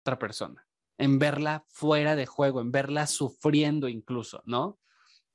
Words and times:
otra 0.00 0.18
persona, 0.18 0.66
en 0.98 1.18
verla 1.18 1.64
fuera 1.68 2.16
de 2.16 2.26
juego, 2.26 2.60
en 2.60 2.72
verla 2.72 3.06
sufriendo 3.06 3.88
incluso, 3.88 4.42
¿no? 4.46 4.78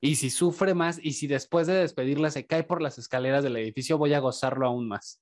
Y 0.02 0.16
si 0.18 0.30
sufre 0.30 0.74
más 0.74 1.00
y 1.02 1.14
si 1.14 1.28
después 1.28 1.68
de 1.68 1.74
despedirla 1.74 2.30
se 2.30 2.46
cae 2.46 2.64
por 2.64 2.82
las 2.82 2.98
escaleras 2.98 3.44
del 3.44 3.58
edificio, 3.58 3.98
voy 3.98 4.14
a 4.14 4.20
gozarlo 4.20 4.68
aún 4.68 4.88
más. 4.88 5.22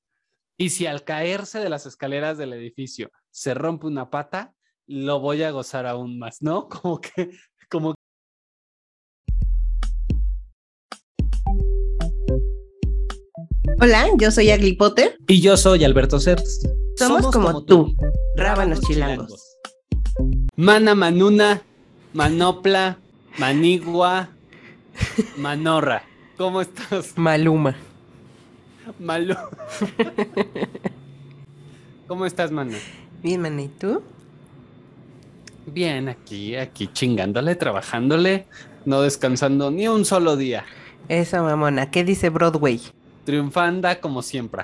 Y 0.58 0.70
si 0.70 0.86
al 0.86 1.04
caerse 1.04 1.60
de 1.60 1.70
las 1.70 1.86
escaleras 1.86 2.38
del 2.38 2.54
edificio 2.54 3.12
se 3.32 3.54
rompe 3.54 3.88
una 3.88 4.10
pata, 4.10 4.54
lo 4.86 5.20
voy 5.20 5.44
a 5.44 5.52
gozar 5.52 5.86
aún 5.86 6.20
más, 6.20 6.41
¿no? 6.41 6.68
Como 6.70 7.00
que, 7.00 7.32
Hola, 13.84 14.07
yo 14.18 14.31
soy 14.31 14.50
Agli 14.50 14.77
Potter. 14.77 15.18
Y 15.27 15.41
yo 15.41 15.57
soy 15.57 15.83
Alberto 15.83 16.18
Certs. 16.18 16.70
Somos, 16.95 17.27
como, 17.33 17.65
tú, 17.65 17.93
rábanos 18.38 18.79
chilangos. 18.79 19.57
Mana 20.55 20.95
Manuna, 20.95 21.61
Manopla, 22.14 22.97
Manigua, 23.38 24.29
Manorra. 25.36 26.04
¿Cómo 26.38 26.61
estás? 26.61 27.18
Maluma. 27.18 27.75
Malu. 29.00 29.36
¿Cómo 32.08 32.25
estás, 32.25 32.52
Mana? 32.52 32.77
Bien, 33.22 33.41
mana, 33.41 33.63
¿y 33.63 33.67
tú? 33.67 34.02
Bien, 35.66 36.08
aquí, 36.08 36.55
aquí 36.55 36.88
chingándole, 36.88 37.55
trabajándole, 37.55 38.45
no 38.86 39.02
descansando 39.02 39.72
ni 39.72 39.89
un 39.89 40.05
solo 40.05 40.38
día. 40.38 40.63
Esa 41.09 41.44
mamona, 41.44 41.91
¿qué 41.91 42.05
dice 42.05 42.30
Broadway? 42.30 42.80
Triunfanda 43.25 44.00
como 44.00 44.22
siempre. 44.22 44.63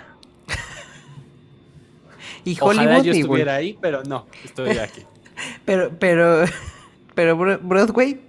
Y 2.46 2.58
Ojalá 2.60 2.82
Hollywood 2.84 3.04
yo 3.04 3.12
igual. 3.14 3.20
estuviera 3.20 3.56
ahí, 3.56 3.78
pero 3.82 4.04
no, 4.04 4.26
estoy 4.44 4.78
aquí. 4.78 5.04
Pero, 5.66 5.90
pero, 5.98 6.44
pero 7.16 7.38
Bro- 7.38 7.60
Broadway 7.62 8.20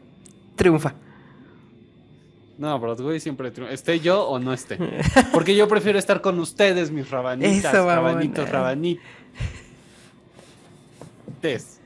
triunfa. 0.55 0.95
No, 2.57 2.79
Broadway 2.79 3.19
siempre 3.19 3.51
triunfa. 3.51 3.75
Esté 3.75 3.99
yo 3.99 4.23
o 4.29 4.39
no 4.39 4.53
esté. 4.53 4.79
Porque 5.33 5.57
yo 5.57 5.67
prefiero 5.67 5.99
estar 5.99 6.21
con 6.21 6.39
ustedes, 6.39 6.93
mis 6.93 7.11
rabanitas, 7.11 7.75
Eso, 7.75 7.85
rabanitos, 7.87 8.49
rabanites. 8.49 9.03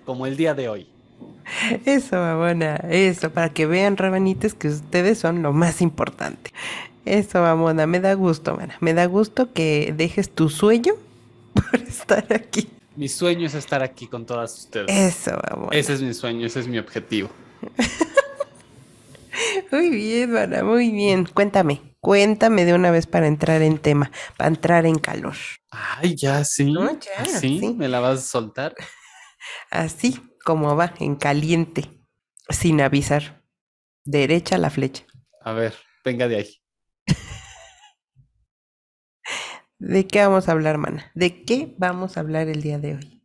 Como 0.04 0.26
el 0.26 0.36
día 0.36 0.52
de 0.54 0.68
hoy. 0.68 0.86
Eso, 1.86 2.16
mamona, 2.16 2.76
eso, 2.90 3.30
para 3.30 3.48
que 3.50 3.64
vean, 3.66 3.96
rabanites, 3.96 4.52
que 4.54 4.68
ustedes 4.68 5.18
son 5.18 5.42
lo 5.42 5.52
más 5.54 5.80
importante. 5.80 6.52
Eso, 7.04 7.40
mamona, 7.40 7.86
me 7.86 8.00
da 8.00 8.14
gusto, 8.14 8.56
mana. 8.56 8.76
Me 8.80 8.94
da 8.94 9.06
gusto 9.06 9.52
que 9.52 9.92
dejes 9.96 10.30
tu 10.30 10.48
sueño 10.48 10.94
por 11.54 11.80
estar 11.80 12.26
aquí. 12.32 12.68
Mi 12.96 13.08
sueño 13.08 13.46
es 13.46 13.54
estar 13.54 13.82
aquí 13.82 14.06
con 14.06 14.24
todas 14.24 14.56
ustedes. 14.58 14.90
Eso, 14.90 15.32
mamona. 15.50 15.76
Ese 15.76 15.94
es 15.94 16.02
mi 16.02 16.14
sueño, 16.14 16.46
ese 16.46 16.60
es 16.60 16.68
mi 16.68 16.78
objetivo. 16.78 17.30
Muy 19.72 19.90
bien, 19.90 20.32
mana, 20.32 20.62
muy 20.62 20.90
bien. 20.90 21.26
Cuéntame, 21.26 21.96
cuéntame 22.00 22.64
de 22.64 22.74
una 22.74 22.90
vez 22.92 23.06
para 23.06 23.26
entrar 23.26 23.62
en 23.62 23.78
tema, 23.78 24.10
para 24.36 24.48
entrar 24.48 24.86
en 24.86 24.98
calor. 24.98 25.34
Ay, 25.70 26.14
ya 26.14 26.44
sí. 26.44 26.72
No, 26.72 26.92
ya, 27.00 27.10
¿Así? 27.18 27.58
sí. 27.58 27.74
¿Me 27.74 27.88
la 27.88 27.98
vas 28.00 28.20
a 28.20 28.22
soltar? 28.22 28.74
Así 29.70 30.20
como 30.44 30.76
va, 30.76 30.94
en 31.00 31.16
caliente, 31.16 31.90
sin 32.48 32.80
avisar. 32.80 33.42
Derecha 34.04 34.56
la 34.58 34.70
flecha. 34.70 35.04
A 35.40 35.52
ver, 35.52 35.74
venga 36.04 36.28
de 36.28 36.36
ahí. 36.36 36.56
¿De 39.86 40.06
qué 40.06 40.20
vamos 40.20 40.48
a 40.48 40.52
hablar, 40.52 40.78
mana? 40.78 41.12
¿De 41.14 41.44
qué 41.44 41.74
vamos 41.76 42.16
a 42.16 42.20
hablar 42.20 42.48
el 42.48 42.62
día 42.62 42.78
de 42.78 42.94
hoy? 42.94 43.22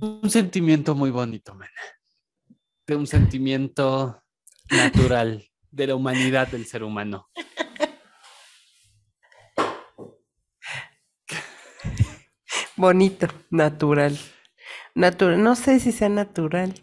Un 0.00 0.28
sentimiento 0.28 0.96
muy 0.96 1.12
bonito, 1.12 1.54
man. 1.54 1.68
De 2.84 2.96
un 2.96 3.06
sentimiento 3.06 4.20
natural 4.70 5.48
de 5.70 5.86
la 5.86 5.94
humanidad 5.94 6.48
del 6.48 6.66
ser 6.66 6.82
humano. 6.82 7.28
Bonito, 12.74 13.28
natural. 13.50 14.18
Natural, 14.96 15.40
no 15.40 15.54
sé 15.54 15.78
si 15.78 15.92
sea 15.92 16.08
natural. 16.08 16.74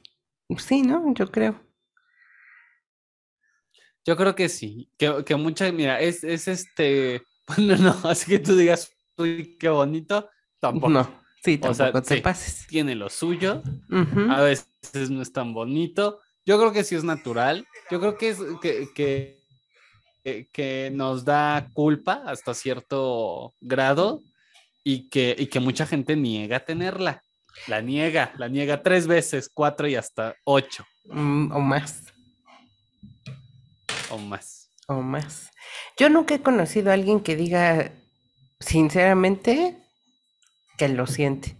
Sí, 0.57 0.83
¿no? 0.83 1.13
Yo 1.15 1.29
creo. 1.29 1.61
Yo 4.05 4.15
creo 4.15 4.35
que 4.35 4.47
sí, 4.47 4.89
que, 4.97 5.25
que 5.25 5.35
mucha, 5.35 5.69
mira, 5.73 5.99
es, 5.99 6.23
es 6.23 6.47
este, 6.47 7.23
bueno, 7.47 7.75
no, 7.75 8.09
así 8.09 8.31
que 8.31 8.39
tú 8.39 8.55
digas, 8.55 8.89
uy, 9.17 9.57
qué 9.59 9.69
bonito, 9.69 10.29
tampoco. 10.59 10.89
No, 10.89 11.21
sí, 11.43 11.57
O 11.61 11.73
sea, 11.73 11.87
tampoco 11.87 12.01
te 12.07 12.15
sí. 12.17 12.21
pases. 12.21 12.67
Tiene 12.67 12.95
lo 12.95 13.09
suyo, 13.09 13.61
a 14.29 14.41
veces 14.41 15.09
no 15.09 15.21
es 15.21 15.31
tan 15.33 15.53
bonito. 15.53 16.19
Yo 16.45 16.57
creo 16.57 16.71
que 16.73 16.83
sí 16.83 16.95
es 16.95 17.03
natural. 17.03 17.65
Yo 17.89 17.99
creo 17.99 18.17
que 18.17 18.29
es 18.29 18.37
que, 18.61 18.87
que, 18.95 19.41
que- 20.23 20.47
que 20.51 20.91
nos 20.93 21.25
da 21.25 21.67
culpa 21.73 22.23
hasta 22.25 22.53
cierto 22.53 23.53
grado 23.59 24.21
y 24.83 25.09
que, 25.09 25.35
y 25.37 25.47
que 25.47 25.59
mucha 25.59 25.85
gente 25.85 26.15
niega 26.15 26.59
tenerla. 26.61 27.21
La 27.67 27.81
niega, 27.81 28.33
la 28.37 28.47
niega 28.47 28.81
tres 28.81 29.07
veces, 29.07 29.49
cuatro 29.53 29.87
y 29.87 29.95
hasta 29.95 30.35
ocho 30.45 30.85
Mm, 31.05 31.51
o 31.51 31.59
más, 31.59 32.03
o 34.09 34.17
más. 34.17 34.69
o 34.87 35.01
más. 35.01 35.49
Yo 35.97 36.09
nunca 36.09 36.35
he 36.35 36.41
conocido 36.41 36.91
a 36.91 36.93
alguien 36.93 37.19
que 37.21 37.35
diga, 37.35 37.91
sinceramente, 38.61 39.77
que 40.77 40.87
lo 40.87 41.07
siente. 41.07 41.57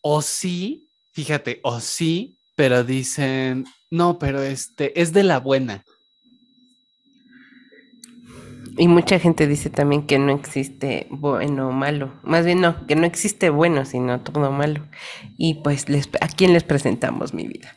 O 0.00 0.20
sí, 0.22 0.88
fíjate, 1.12 1.60
o 1.62 1.80
sí, 1.80 2.38
pero 2.56 2.82
dicen, 2.82 3.64
no, 3.90 4.18
pero 4.18 4.42
este 4.42 5.00
es 5.00 5.12
de 5.12 5.22
la 5.22 5.38
buena. 5.38 5.84
Y 8.78 8.88
mucha 8.88 9.18
gente 9.18 9.46
dice 9.46 9.68
también 9.68 10.06
que 10.06 10.18
no 10.18 10.32
existe 10.32 11.06
bueno 11.10 11.68
o 11.68 11.72
malo. 11.72 12.18
Más 12.22 12.46
bien 12.46 12.62
no, 12.62 12.86
que 12.86 12.96
no 12.96 13.04
existe 13.04 13.50
bueno, 13.50 13.84
sino 13.84 14.22
todo 14.22 14.50
malo. 14.50 14.88
Y 15.36 15.62
pues, 15.62 15.88
les, 15.90 16.08
¿a 16.20 16.28
quién 16.28 16.54
les 16.54 16.64
presentamos 16.64 17.34
mi 17.34 17.46
vida? 17.46 17.76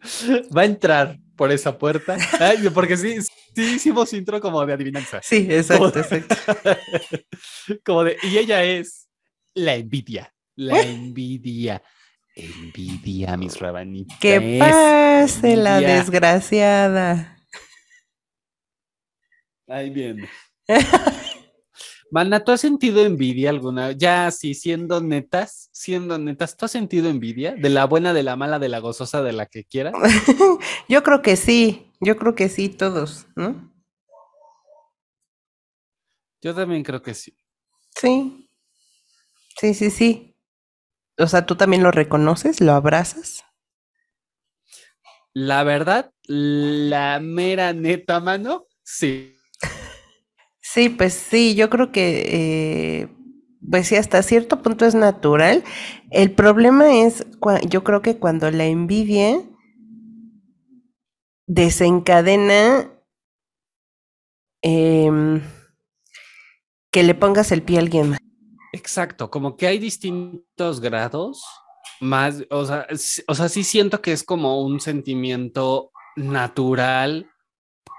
Va 0.56 0.62
a 0.62 0.66
entrar 0.66 1.18
por 1.36 1.52
esa 1.52 1.76
puerta. 1.76 2.16
Ay, 2.40 2.68
porque 2.72 2.96
sí, 2.96 3.18
sí 3.56 3.74
hicimos 3.76 4.12
intro 4.12 4.40
como 4.40 4.64
de 4.66 4.74
adivinanza. 4.74 5.20
Sí, 5.22 5.48
exacto, 5.50 5.98
exacto. 5.98 6.36
Como 7.84 8.04
de, 8.04 8.16
y 8.22 8.36
ella 8.36 8.62
es 8.62 9.08
la 9.54 9.74
envidia. 9.74 10.32
La 10.54 10.80
envidia. 10.80 11.82
Envidia, 12.34 13.36
mis 13.38 13.58
rabanitas. 13.58 14.18
Que 14.18 14.58
pase 14.58 15.56
la 15.56 15.76
envidia. 15.76 15.96
desgraciada. 15.96 17.38
Ahí 19.66 19.90
viene. 19.90 20.28
Mana, 22.10 22.44
¿tú 22.44 22.52
has 22.52 22.60
sentido 22.60 23.04
envidia 23.04 23.50
alguna? 23.50 23.92
Ya, 23.92 24.30
sí, 24.30 24.54
siendo 24.54 25.00
netas, 25.00 25.68
siendo 25.72 26.18
netas, 26.18 26.56
¿tú 26.56 26.64
has 26.66 26.70
sentido 26.70 27.08
envidia? 27.10 27.54
De 27.56 27.68
la 27.68 27.84
buena, 27.86 28.12
de 28.14 28.22
la 28.22 28.36
mala, 28.36 28.58
de 28.60 28.68
la 28.68 28.78
gozosa, 28.78 29.22
de 29.22 29.32
la 29.32 29.46
que 29.46 29.64
quieras. 29.64 29.94
Yo 30.88 31.02
creo 31.02 31.20
que 31.22 31.36
sí, 31.36 31.90
yo 32.00 32.16
creo 32.16 32.34
que 32.34 32.48
sí, 32.48 32.68
todos, 32.68 33.26
¿no? 33.36 33.72
Yo 36.40 36.54
también 36.54 36.82
creo 36.82 37.02
que 37.02 37.12
sí. 37.14 37.36
Sí, 37.96 38.48
sí, 39.60 39.74
sí, 39.74 39.90
sí. 39.90 40.36
O 41.18 41.26
sea, 41.28 41.46
¿tú 41.46 41.56
también 41.56 41.82
lo 41.82 41.90
reconoces? 41.92 42.60
¿Lo 42.60 42.72
abrazas? 42.74 43.44
La 45.34 45.62
verdad, 45.62 46.12
la 46.26 47.20
mera 47.20 47.72
neta, 47.72 48.18
mano, 48.20 48.66
sí. 48.82 49.35
Sí, 50.68 50.88
pues 50.88 51.14
sí, 51.14 51.54
yo 51.54 51.70
creo 51.70 51.92
que, 51.92 53.02
eh, 53.02 53.08
pues 53.70 53.86
sí, 53.86 53.94
hasta 53.94 54.20
cierto 54.24 54.62
punto 54.62 54.84
es 54.84 54.96
natural. 54.96 55.62
El 56.10 56.32
problema 56.32 56.92
es, 56.92 57.24
yo 57.68 57.84
creo 57.84 58.02
que 58.02 58.18
cuando 58.18 58.50
la 58.50 58.66
envidia 58.66 59.40
desencadena 61.46 62.90
em, 64.62 65.40
que 66.90 67.04
le 67.04 67.14
pongas 67.14 67.52
el 67.52 67.62
pie 67.62 67.76
a 67.76 67.80
alguien 67.82 68.10
más. 68.10 68.18
Exacto, 68.72 69.30
como 69.30 69.56
que 69.56 69.68
hay 69.68 69.78
distintos 69.78 70.80
grados, 70.80 71.44
más, 72.00 72.42
o 72.50 72.64
sea, 72.66 72.88
o 73.28 73.34
sea, 73.36 73.48
sí 73.48 73.62
siento 73.62 74.02
que 74.02 74.10
es 74.10 74.24
como 74.24 74.60
un 74.60 74.80
sentimiento 74.80 75.92
natural 76.16 77.30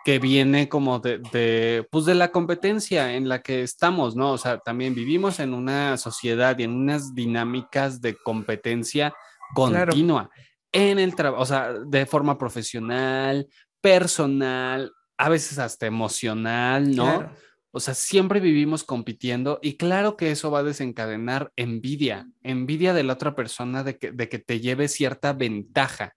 que 0.03 0.19
viene 0.19 0.69
como 0.69 0.99
de, 0.99 1.19
de, 1.31 1.87
pues 1.91 2.05
de 2.05 2.15
la 2.15 2.31
competencia 2.31 3.13
en 3.15 3.27
la 3.27 3.41
que 3.41 3.61
estamos, 3.63 4.15
¿no? 4.15 4.31
O 4.31 4.37
sea, 4.37 4.59
también 4.59 4.95
vivimos 4.95 5.39
en 5.39 5.53
una 5.53 5.97
sociedad 5.97 6.57
y 6.59 6.63
en 6.63 6.71
unas 6.71 7.13
dinámicas 7.13 8.01
de 8.01 8.15
competencia 8.15 9.13
Claro. 9.53 9.91
continua 9.91 10.29
en 10.71 10.99
el 10.99 11.15
trabajo, 11.15 11.41
o 11.41 11.45
sea, 11.45 11.73
de 11.73 12.05
forma 12.05 12.37
profesional, 12.37 13.47
personal, 13.81 14.91
a 15.17 15.29
veces 15.29 15.59
hasta 15.59 15.85
emocional, 15.87 16.93
¿no? 16.95 17.19
Claro. 17.19 17.31
O 17.71 17.79
sea, 17.79 17.93
siempre 17.93 18.39
vivimos 18.39 18.83
compitiendo 18.83 19.59
y 19.61 19.77
claro 19.77 20.17
que 20.17 20.31
eso 20.31 20.51
va 20.51 20.59
a 20.59 20.63
desencadenar 20.63 21.51
envidia, 21.55 22.27
envidia 22.43 22.93
de 22.93 23.03
la 23.03 23.13
otra 23.13 23.35
persona 23.35 23.83
de 23.83 23.97
que, 23.97 24.11
de 24.11 24.29
que 24.29 24.39
te 24.39 24.59
lleve 24.59 24.87
cierta 24.87 25.33
ventaja, 25.33 26.15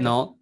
¿no? 0.00 0.38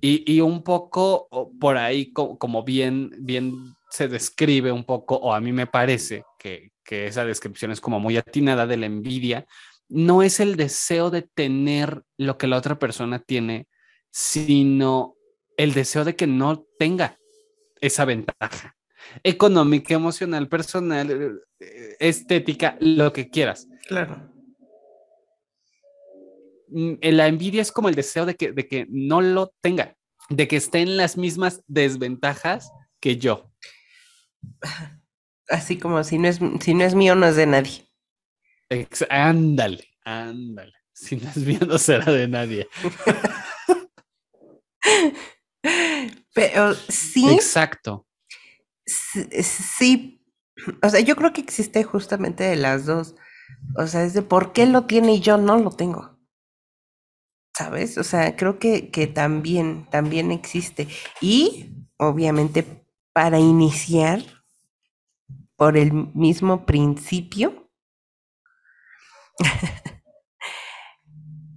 Y, 0.00 0.30
y, 0.30 0.40
un 0.40 0.62
poco 0.62 1.28
por 1.58 1.78
ahí, 1.78 2.12
como 2.12 2.62
bien, 2.64 3.12
bien 3.18 3.74
se 3.90 4.08
describe 4.08 4.72
un 4.72 4.84
poco, 4.84 5.16
o 5.16 5.32
a 5.32 5.40
mí 5.40 5.52
me 5.52 5.66
parece 5.66 6.22
que, 6.38 6.70
que 6.84 7.06
esa 7.06 7.24
descripción 7.24 7.70
es 7.70 7.80
como 7.80 7.98
muy 7.98 8.16
atinada 8.16 8.66
de 8.66 8.76
la 8.76 8.86
envidia, 8.86 9.46
no 9.88 10.22
es 10.22 10.40
el 10.40 10.56
deseo 10.56 11.10
de 11.10 11.22
tener 11.22 12.02
lo 12.18 12.38
que 12.38 12.46
la 12.46 12.56
otra 12.56 12.78
persona 12.78 13.18
tiene, 13.20 13.68
sino 14.10 15.14
el 15.56 15.72
deseo 15.72 16.04
de 16.04 16.16
que 16.16 16.26
no 16.26 16.66
tenga 16.78 17.18
esa 17.80 18.04
ventaja 18.04 18.76
económica, 19.22 19.94
emocional, 19.94 20.48
personal, 20.48 21.40
eh, 21.60 21.96
estética, 22.00 22.76
lo 22.80 23.12
que 23.12 23.28
quieras. 23.28 23.68
Claro. 23.86 24.35
Mm, 26.68 26.94
la 27.02 27.26
envidia 27.26 27.62
es 27.62 27.72
como 27.72 27.88
el 27.88 27.94
deseo 27.94 28.26
de 28.26 28.34
que, 28.34 28.52
de 28.52 28.68
que 28.68 28.86
no 28.90 29.20
lo 29.20 29.52
tenga, 29.60 29.96
de 30.28 30.48
que 30.48 30.56
esté 30.56 30.80
en 30.80 30.96
las 30.96 31.16
mismas 31.16 31.62
desventajas 31.66 32.70
que 33.00 33.16
yo. 33.16 33.50
Así 35.48 35.78
como 35.78 36.02
si 36.02 36.18
no 36.18 36.28
es, 36.28 36.40
si 36.60 36.74
no 36.74 36.84
es 36.84 36.94
mío, 36.94 37.14
no 37.14 37.26
es 37.26 37.36
de 37.36 37.46
nadie. 37.46 37.88
ándale, 39.08 39.84
ándale. 40.04 40.72
Si 40.98 41.16
no 41.16 41.28
es 41.28 41.36
mío, 41.36 41.58
no 41.66 41.76
será 41.76 42.10
de 42.10 42.26
nadie. 42.26 42.66
Pero 46.32 46.72
sí. 46.74 47.28
Exacto. 47.28 48.06
Sí. 48.86 50.22
O 50.82 50.88
sea, 50.88 51.00
yo 51.00 51.16
creo 51.16 51.34
que 51.34 51.42
existe 51.42 51.84
justamente 51.84 52.44
de 52.44 52.56
las 52.56 52.86
dos. 52.86 53.14
O 53.76 53.86
sea, 53.86 54.04
es 54.04 54.14
de 54.14 54.22
por 54.22 54.54
qué 54.54 54.64
lo 54.64 54.86
tiene 54.86 55.16
y 55.16 55.20
yo 55.20 55.36
no 55.36 55.58
lo 55.58 55.70
tengo. 55.70 56.15
¿Sabes? 57.56 57.96
O 57.96 58.04
sea, 58.04 58.36
creo 58.36 58.58
que, 58.58 58.90
que 58.90 59.06
también, 59.06 59.86
también 59.90 60.30
existe. 60.30 60.88
Y, 61.22 61.70
obviamente, 61.96 62.84
para 63.14 63.38
iniciar, 63.38 64.20
por 65.56 65.78
el 65.78 65.92
mismo 66.14 66.66
principio, 66.66 67.70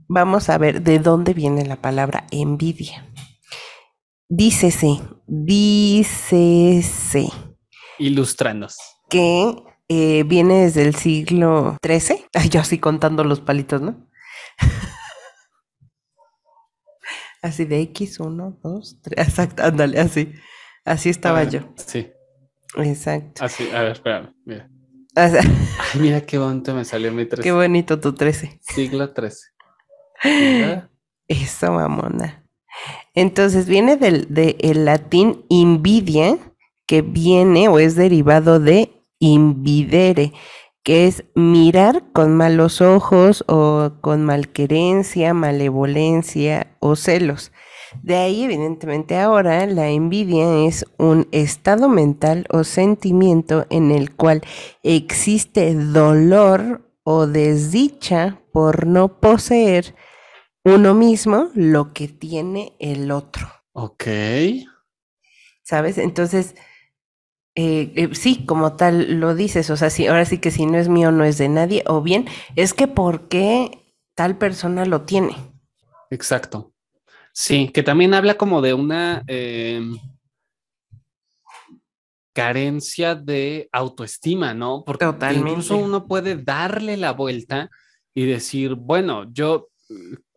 vamos 0.07 0.47
a 0.49 0.57
ver 0.57 0.83
de 0.83 0.99
dónde 0.99 1.33
viene 1.33 1.65
la 1.65 1.75
palabra 1.81 2.27
envidia. 2.31 3.05
Dícese, 4.29 5.01
dícese. 5.27 6.47
Ilustranos. 7.97 8.77
Que 9.09 9.53
eh, 9.89 10.23
viene 10.23 10.63
desde 10.63 10.83
el 10.83 10.95
siglo 10.95 11.77
XIII. 11.83 12.23
yo 12.49 12.61
así 12.61 12.77
contando 12.77 13.25
los 13.25 13.41
palitos, 13.41 13.81
¿no? 13.81 14.07
así 17.41 17.65
de 17.65 17.81
X, 17.81 18.19
1, 18.19 18.59
2, 18.63 19.01
3. 19.01 19.27
Exacto, 19.27 19.63
ándale, 19.63 19.99
así. 19.99 20.33
Así 20.85 21.09
estaba 21.09 21.43
yo. 21.43 21.61
Sí. 21.75 22.11
Exacto. 22.77 23.43
Así, 23.43 23.69
a 23.71 23.81
ver, 23.81 23.91
espérame, 23.93 24.33
mira. 24.45 24.69
Ay, 25.15 25.31
mira 25.99 26.21
qué 26.21 26.37
bonito 26.37 26.73
me 26.73 26.85
salió 26.85 27.11
mi 27.11 27.25
13. 27.25 27.43
Qué 27.43 27.51
bonito 27.51 27.99
tu 27.99 28.13
13. 28.13 28.59
Siglo 28.61 29.11
13. 29.11 29.47
Eso, 31.27 31.71
mamona. 31.71 32.45
Entonces 33.13 33.67
viene 33.67 33.97
del 33.97 34.85
latín 34.85 35.45
invidia, 35.49 36.37
que 36.85 37.01
viene 37.01 37.67
o 37.67 37.79
es 37.79 37.95
derivado 37.95 38.59
de 38.59 39.03
invidere, 39.19 40.33
que 40.89 41.05
es 41.05 41.23
mirar 41.35 42.03
con 42.13 42.35
malos 42.35 42.81
ojos 42.81 43.43
o 43.47 43.91
con 44.01 44.25
malquerencia, 44.25 45.35
malevolencia 45.35 46.75
o 46.79 46.95
celos. 46.95 47.51
De 48.01 48.15
ahí, 48.15 48.45
evidentemente, 48.45 49.15
ahora 49.15 49.67
la 49.67 49.89
envidia 49.89 50.65
es 50.65 50.87
un 50.97 51.27
estado 51.31 51.89
mental 51.89 52.47
o 52.49 52.63
sentimiento 52.63 53.67
en 53.69 53.91
el 53.91 54.15
cual 54.15 54.41
existe 54.81 55.75
dolor 55.75 56.81
o 57.03 57.27
desdicha 57.27 58.41
por 58.51 58.87
no 58.87 59.19
poseer 59.19 59.93
uno 60.63 60.95
mismo 60.95 61.51
lo 61.53 61.93
que 61.93 62.07
tiene 62.07 62.73
el 62.79 63.11
otro. 63.11 63.47
Ok. 63.73 64.05
¿Sabes? 65.61 65.99
Entonces, 65.99 66.55
eh, 67.55 67.91
eh, 67.95 68.09
sí, 68.13 68.45
como 68.45 68.75
tal 68.75 69.19
lo 69.19 69.35
dices, 69.35 69.69
o 69.69 69.77
sea, 69.77 69.89
sí, 69.89 70.07
ahora 70.07 70.25
sí 70.25 70.37
que 70.37 70.51
si 70.51 70.65
no 70.65 70.77
es 70.77 70.87
mío, 70.87 71.11
no 71.11 71.23
es 71.23 71.37
de 71.37 71.49
nadie, 71.49 71.83
o 71.87 72.01
bien 72.01 72.27
es 72.55 72.73
que 72.73 72.87
¿por 72.87 73.27
qué 73.27 73.95
tal 74.15 74.37
persona 74.37 74.85
lo 74.85 75.01
tiene? 75.01 75.35
Exacto. 76.09 76.73
Sí, 77.33 77.69
que 77.69 77.83
también 77.83 78.13
habla 78.13 78.35
como 78.35 78.61
de 78.61 78.73
una 78.73 79.23
em, 79.27 79.97
carencia 82.33 83.15
de 83.15 83.69
autoestima, 83.71 84.53
¿no? 84.53 84.83
Porque 84.85 85.05
incluso 85.33 85.77
uno 85.77 86.07
puede 86.07 86.35
darle 86.35 86.97
la 86.97 87.11
vuelta 87.11 87.69
y 88.13 88.25
decir, 88.25 88.75
bueno, 88.75 89.31
yo 89.31 89.69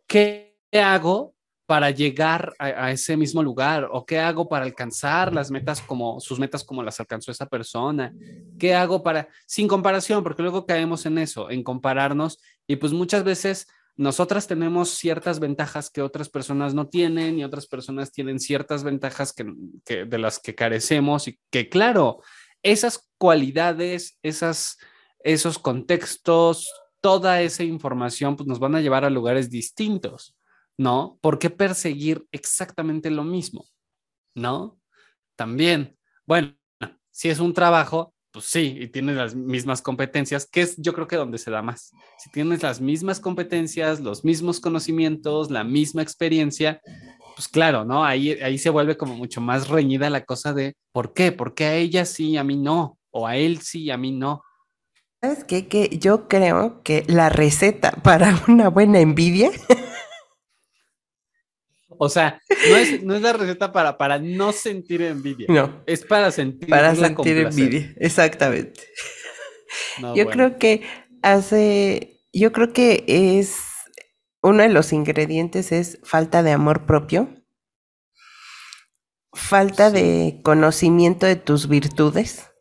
¿qué 0.07 0.57
hago 0.71 1.32
para 1.65 1.91
llegar 1.91 2.53
a, 2.59 2.91
ese 2.91 3.15
mismo 3.15 3.41
lugar? 3.41 3.87
¿O 3.91 4.05
qué 4.05 4.19
hago 4.19 4.49
para 4.49 4.65
alcanzar 4.65 5.33
las 5.33 5.51
metas 5.51 5.81
como 5.81 6.19
sus 6.19 6.39
metas 6.39 6.63
como 6.63 6.83
las 6.83 6.99
alcanzó 6.99 7.31
esa 7.31 7.45
persona? 7.45 8.13
¿Qué 8.59 8.75
hago 8.75 9.01
para, 9.03 9.27
sin 9.45 9.67
comparación, 9.67 10.23
porque 10.23 10.41
luego 10.41 10.65
caemos 10.65 11.05
en 11.05 11.17
eso, 11.17 11.49
en 11.49 11.63
compararnos 11.63 12.39
y 12.67 12.75
pues 12.75 12.93
muchas 12.93 13.23
veces 13.23 13.67
nosotras 13.95 14.47
tenemos 14.47 14.89
ciertas 14.89 15.39
ventajas 15.39 15.91
que 15.91 16.01
otras 16.01 16.27
personas 16.27 16.73
no 16.73 16.87
tienen 16.87 17.37
y 17.37 17.43
otras 17.43 17.67
personas 17.67 18.11
tienen 18.11 18.39
ciertas 18.39 18.83
ventajas 18.83 19.33
que, 19.33 20.05
de 20.05 20.17
las 20.17 20.39
que 20.39 20.55
carecemos 20.55 21.27
y 21.27 21.39
que 21.51 21.69
claro, 21.69 22.21
esas 22.63 23.09
cualidades, 23.17 24.17
esas, 24.23 24.77
esos 25.19 25.59
contextos, 25.59 26.71
toda 27.01 27.41
esa 27.41 27.63
información 27.63 28.35
pues, 28.35 28.47
nos 28.47 28.59
van 28.59 28.75
a 28.75 28.81
llevar 28.81 29.05
a 29.05 29.09
lugares 29.09 29.49
distintos, 29.49 30.35
¿no? 30.77 31.17
¿Por 31.21 31.39
qué 31.39 31.49
perseguir 31.49 32.25
exactamente 32.31 33.09
lo 33.09 33.23
mismo? 33.23 33.65
¿No? 34.35 34.79
También, 35.35 35.97
bueno, 36.25 36.55
si 37.11 37.29
es 37.29 37.39
un 37.39 37.53
trabajo, 37.53 38.13
pues 38.31 38.45
sí, 38.45 38.77
y 38.79 38.87
tienes 38.87 39.15
las 39.15 39.35
mismas 39.35 39.81
competencias, 39.81 40.47
que 40.47 40.61
es 40.61 40.75
yo 40.77 40.93
creo 40.93 41.07
que 41.07 41.15
donde 41.15 41.37
se 41.37 41.51
da 41.51 41.61
más. 41.61 41.91
Si 42.17 42.31
tienes 42.31 42.63
las 42.63 42.81
mismas 42.81 43.19
competencias, 43.19 43.99
los 43.99 44.25
mismos 44.25 44.59
conocimientos, 44.59 45.51
la 45.51 45.63
misma 45.63 46.01
experiencia, 46.01 46.81
pues 47.35 47.47
claro, 47.47 47.85
¿no? 47.85 48.03
Ahí, 48.03 48.31
ahí 48.41 48.57
se 48.57 48.71
vuelve 48.71 48.97
como 48.97 49.15
mucho 49.15 49.39
más 49.39 49.67
reñida 49.67 50.09
la 50.09 50.25
cosa 50.25 50.51
de, 50.53 50.75
¿por 50.91 51.13
qué? 51.13 51.31
¿Por 51.31 51.53
qué 51.53 51.65
a 51.65 51.75
ella 51.75 52.05
sí 52.05 52.31
y 52.31 52.37
a 52.37 52.43
mí 52.43 52.57
no? 52.57 52.97
O 53.11 53.27
a 53.27 53.37
él 53.37 53.59
sí 53.61 53.83
y 53.83 53.91
a 53.91 53.97
mí 53.97 54.11
no. 54.11 54.43
¿Sabes 55.21 55.43
qué? 55.43 55.67
Que 55.67 55.97
yo 55.99 56.27
creo 56.27 56.81
que 56.83 57.05
la 57.07 57.29
receta 57.29 57.91
para 57.91 58.43
una 58.47 58.67
buena 58.69 58.99
envidia. 58.99 59.51
O 62.03 62.09
sea, 62.09 62.41
no 62.69 62.75
es, 62.75 63.03
no 63.03 63.15
es 63.15 63.21
la 63.21 63.33
receta 63.33 63.71
para, 63.71 63.97
para 63.97 64.19
no 64.19 64.51
sentir 64.51 65.01
envidia. 65.01 65.47
No. 65.49 65.83
Es 65.85 66.05
para 66.05 66.31
sentir 66.31 66.69
Para 66.69 66.95
sentir 66.95 67.37
envidia, 67.37 67.93
exactamente. 67.97 68.81
yo 70.15 70.27
creo 70.27 70.57
que 70.57 70.83
hace. 71.21 72.21
Yo 72.31 72.51
creo 72.51 72.73
que 72.73 73.03
es. 73.07 73.57
Uno 74.41 74.63
de 74.63 74.69
los 74.69 74.91
ingredientes 74.91 75.71
es 75.71 75.99
falta 76.03 76.43
de 76.43 76.51
amor 76.51 76.85
propio. 76.85 77.29
Falta 79.31 79.89
de 79.89 80.41
conocimiento 80.43 81.25
de 81.25 81.37
tus 81.37 81.67
virtudes 81.67 82.51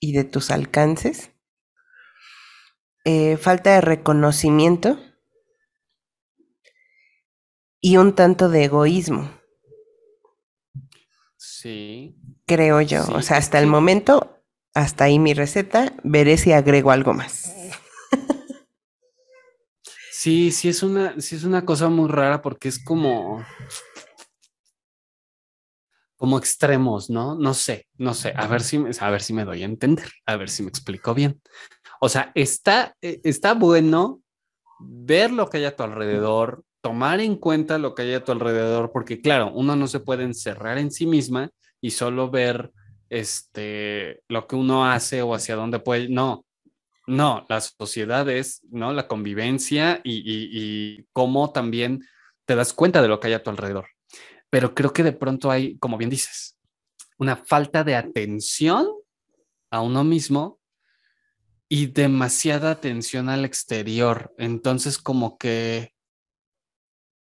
y 0.00 0.12
de 0.12 0.24
tus 0.24 0.50
alcances 0.50 1.34
eh, 3.06 3.36
falta 3.36 3.74
de 3.74 3.80
reconocimiento 3.82 4.98
y 7.84 7.98
un 7.98 8.14
tanto 8.14 8.48
de 8.48 8.64
egoísmo. 8.64 9.30
Sí. 11.36 12.16
Creo 12.46 12.80
yo. 12.80 13.04
o 13.12 13.20
sea, 13.20 13.36
hasta 13.36 13.58
el 13.58 13.66
momento, 13.66 14.42
hasta 14.72 15.04
ahí 15.04 15.18
mi 15.18 15.34
receta. 15.34 15.92
Veré 16.02 16.38
si 16.38 16.52
agrego 16.52 16.92
algo 16.92 17.12
más. 17.12 17.54
Sí, 20.10 20.50
sí 20.52 20.70
es 20.70 20.82
una, 20.82 21.20
sí 21.20 21.36
es 21.36 21.44
una 21.44 21.66
cosa 21.66 21.90
muy 21.90 22.08
rara 22.08 22.40
porque 22.40 22.68
es 22.68 22.82
como 22.82 23.44
como 26.16 26.38
extremos, 26.38 27.10
¿no? 27.10 27.34
No 27.34 27.52
sé, 27.52 27.88
no 27.98 28.14
sé, 28.14 28.32
a 28.34 28.46
ver 28.46 28.62
si, 28.62 28.82
a 28.98 29.10
ver 29.10 29.20
si 29.20 29.34
me 29.34 29.44
doy 29.44 29.60
a 29.60 29.66
entender, 29.66 30.08
a 30.24 30.36
ver 30.36 30.48
si 30.48 30.62
me 30.62 30.70
explico 30.70 31.12
bien. 31.12 31.42
O 32.00 32.08
sea, 32.08 32.32
está, 32.34 32.96
eh, 33.02 33.20
está 33.24 33.52
bueno 33.52 34.22
ver 34.80 35.30
lo 35.30 35.50
que 35.50 35.58
hay 35.58 35.66
a 35.66 35.76
tu 35.76 35.82
alrededor, 35.82 36.64
tomar 36.84 37.18
en 37.20 37.36
cuenta 37.36 37.78
lo 37.78 37.94
que 37.94 38.02
hay 38.02 38.12
a 38.12 38.22
tu 38.22 38.32
alrededor, 38.32 38.92
porque 38.92 39.22
claro, 39.22 39.50
uno 39.54 39.74
no 39.74 39.86
se 39.86 40.00
puede 40.00 40.22
encerrar 40.24 40.76
en 40.76 40.90
sí 40.90 41.06
misma 41.06 41.50
y 41.80 41.92
solo 41.92 42.30
ver 42.30 42.72
este, 43.08 44.22
lo 44.28 44.46
que 44.46 44.54
uno 44.54 44.84
hace 44.84 45.22
o 45.22 45.34
hacia 45.34 45.56
dónde 45.56 45.78
puede, 45.78 46.10
no, 46.10 46.44
no, 47.06 47.46
la 47.48 47.62
sociedad 47.62 48.28
es, 48.28 48.60
¿no? 48.70 48.92
La 48.92 49.08
convivencia 49.08 50.02
y, 50.04 50.22
y 50.26 51.06
cómo 51.14 51.52
también 51.52 52.04
te 52.44 52.54
das 52.54 52.74
cuenta 52.74 53.00
de 53.00 53.08
lo 53.08 53.18
que 53.18 53.28
hay 53.28 53.32
a 53.32 53.42
tu 53.42 53.48
alrededor. 53.48 53.86
Pero 54.50 54.74
creo 54.74 54.92
que 54.92 55.02
de 55.02 55.12
pronto 55.12 55.50
hay, 55.50 55.78
como 55.78 55.96
bien 55.96 56.10
dices, 56.10 56.58
una 57.16 57.36
falta 57.36 57.82
de 57.82 57.96
atención 57.96 58.86
a 59.70 59.80
uno 59.80 60.04
mismo 60.04 60.60
y 61.66 61.86
demasiada 61.86 62.72
atención 62.72 63.30
al 63.30 63.46
exterior. 63.46 64.34
Entonces, 64.36 64.98
como 64.98 65.38
que, 65.38 65.93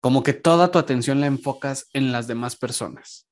como 0.03 0.21
que 0.21 0.33
toda 0.33 0.69
tu 0.69 0.79
atención 0.79 1.21
la 1.21 1.27
enfocas 1.27 1.87
en 1.93 2.11
las 2.11 2.27
demás 2.27 2.57
personas, 2.57 3.29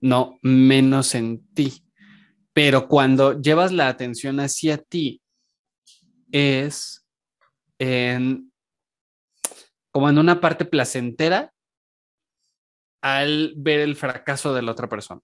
no 0.00 0.40
menos 0.42 1.14
en 1.14 1.46
ti. 1.54 1.86
Pero 2.52 2.88
cuando 2.88 3.40
llevas 3.40 3.70
la 3.70 3.86
atención 3.86 4.40
hacia 4.40 4.78
ti, 4.78 5.22
es 6.32 7.06
como 9.92 10.08
en 10.08 10.18
una 10.18 10.40
parte 10.40 10.64
placentera 10.64 11.54
al 13.00 13.54
ver 13.56 13.78
el 13.78 13.94
fracaso 13.94 14.52
de 14.52 14.62
la 14.62 14.72
otra 14.72 14.88
persona. 14.88 15.20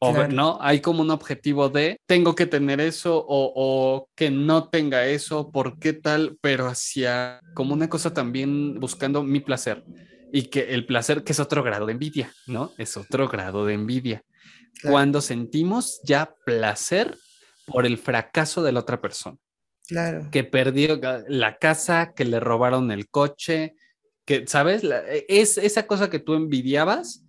O, 0.00 0.26
¿no? 0.26 0.58
Hay 0.60 0.80
como 0.80 1.00
un 1.00 1.10
objetivo 1.10 1.70
de 1.70 1.96
tengo 2.06 2.34
que 2.34 2.46
tener 2.46 2.80
eso 2.80 3.16
o, 3.16 3.52
o, 3.54 4.08
que 4.14 4.30
no 4.30 4.68
tenga 4.68 5.06
eso, 5.06 5.50
¿por 5.50 5.78
qué 5.78 5.94
tal? 5.94 6.36
Pero 6.40 6.66
hacia 6.66 7.40
como 7.54 7.72
una 7.74 7.88
cosa 7.88 8.12
también 8.12 8.78
buscando 8.80 9.22
mi 9.22 9.40
placer 9.40 9.84
y 10.32 10.46
que 10.46 10.74
el 10.74 10.84
placer, 10.84 11.22
que 11.22 11.32
es 11.32 11.40
otro 11.40 11.62
grado 11.62 11.86
de 11.86 11.92
envidia, 11.92 12.32
¿no? 12.46 12.72
Es 12.76 12.96
otro 12.96 13.28
grado 13.28 13.64
de 13.64 13.74
envidia. 13.74 14.24
Cuando 14.82 15.20
sentimos 15.20 16.00
ya 16.02 16.34
placer 16.44 17.16
por 17.66 17.86
el 17.86 17.98
fracaso 17.98 18.62
de 18.62 18.72
la 18.72 18.80
otra 18.80 19.00
persona. 19.00 19.38
Claro. 19.86 20.28
Que 20.30 20.44
perdió 20.44 21.00
la 21.28 21.56
casa, 21.58 22.14
que 22.14 22.24
le 22.24 22.40
robaron 22.40 22.90
el 22.90 23.08
coche, 23.08 23.76
que, 24.24 24.46
¿sabes? 24.46 24.82
es 25.28 25.58
esa 25.58 25.86
cosa 25.86 26.10
que 26.10 26.18
tú 26.18 26.34
envidiabas 26.34 27.23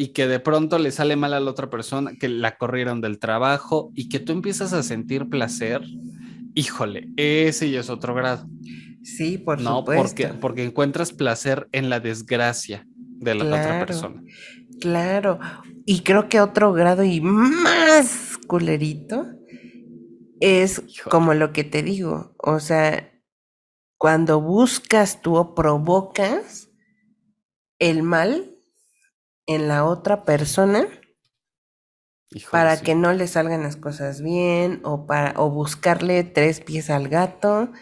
y 0.00 0.12
que 0.12 0.28
de 0.28 0.38
pronto 0.38 0.78
le 0.78 0.92
sale 0.92 1.16
mal 1.16 1.34
a 1.34 1.40
la 1.40 1.50
otra 1.50 1.70
persona, 1.70 2.12
que 2.14 2.28
la 2.28 2.56
corrieron 2.56 3.00
del 3.00 3.18
trabajo 3.18 3.90
y 3.96 4.08
que 4.08 4.20
tú 4.20 4.32
empiezas 4.32 4.72
a 4.72 4.84
sentir 4.84 5.28
placer. 5.28 5.82
Híjole, 6.54 7.08
ese 7.16 7.68
ya 7.68 7.80
es 7.80 7.90
otro 7.90 8.14
grado. 8.14 8.46
Sí, 9.02 9.38
por 9.38 9.60
no, 9.60 9.78
supuesto. 9.78 10.02
Porque, 10.04 10.28
porque 10.40 10.62
encuentras 10.62 11.12
placer 11.12 11.68
en 11.72 11.90
la 11.90 11.98
desgracia 11.98 12.86
de 12.94 13.34
la 13.34 13.44
otra 13.46 13.84
persona. 13.84 14.22
Claro. 14.80 15.40
Y 15.84 16.02
creo 16.02 16.28
que 16.28 16.40
otro 16.40 16.72
grado 16.72 17.02
y 17.02 17.20
más 17.20 18.38
culerito 18.46 19.26
es 20.38 20.80
como 21.10 21.34
lo 21.34 21.52
que 21.52 21.64
te 21.64 21.82
digo, 21.82 22.36
o 22.38 22.60
sea, 22.60 23.20
cuando 23.96 24.40
buscas 24.40 25.22
tú 25.22 25.34
o 25.34 25.56
provocas 25.56 26.70
el 27.80 28.04
mal 28.04 28.57
en 29.48 29.66
la 29.66 29.84
otra 29.84 30.24
persona 30.24 30.86
para 32.52 32.80
que 32.80 32.94
no 32.94 33.12
le 33.14 33.26
salgan 33.26 33.62
las 33.62 33.76
cosas 33.76 34.20
bien 34.22 34.80
o 34.84 35.06
para 35.06 35.32
o 35.40 35.50
buscarle 35.50 36.22
tres 36.22 36.60
pies 36.60 36.90
al 36.90 37.08
gato 37.08 37.72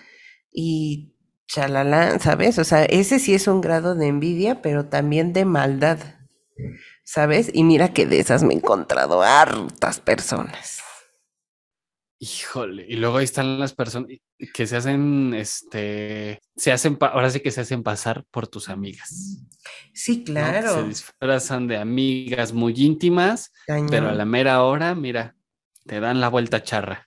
y 0.53 1.13
chalala, 1.49 2.19
¿sabes? 2.21 2.59
O 2.59 2.65
sea, 2.65 2.85
ese 2.85 3.19
sí 3.19 3.35
es 3.35 3.49
un 3.49 3.61
grado 3.61 3.97
de 3.97 4.07
envidia, 4.07 4.63
pero 4.63 4.87
también 4.87 5.33
de 5.33 5.45
maldad, 5.45 5.99
¿sabes? 7.05 7.51
Y 7.53 7.65
mira 7.65 7.93
que 7.93 8.07
de 8.07 8.21
esas 8.21 8.45
me 8.45 8.55
he 8.55 8.57
encontrado 8.57 9.23
hartas 9.23 10.01
personas. 10.01 10.86
Híjole, 12.19 12.87
y 12.89 12.97
luego 12.97 13.19
ahí 13.19 13.25
están 13.25 13.59
las 13.61 13.75
personas 13.75 14.11
que 14.55 14.67
se 14.67 14.77
hacen, 14.77 15.35
este, 15.35 16.41
se 16.57 16.73
hacen, 16.73 16.97
ahora 17.01 17.29
sí 17.29 17.41
que 17.41 17.51
se 17.51 17.61
hacen 17.61 17.83
pasar 17.83 18.25
por 18.31 18.49
tus 18.49 18.71
amigas. 18.71 19.45
Sí, 19.93 20.25
claro. 20.25 20.75
Se 20.75 20.89
disfrazan 20.89 21.67
de 21.67 21.77
amigas 21.77 22.55
muy 22.55 22.73
íntimas, 22.75 23.53
pero 23.91 24.09
a 24.09 24.15
la 24.15 24.25
mera 24.25 24.63
hora, 24.63 24.95
mira, 24.95 25.37
te 25.85 26.01
dan 26.01 26.21
la 26.21 26.29
vuelta 26.29 26.63
charra. 26.63 27.07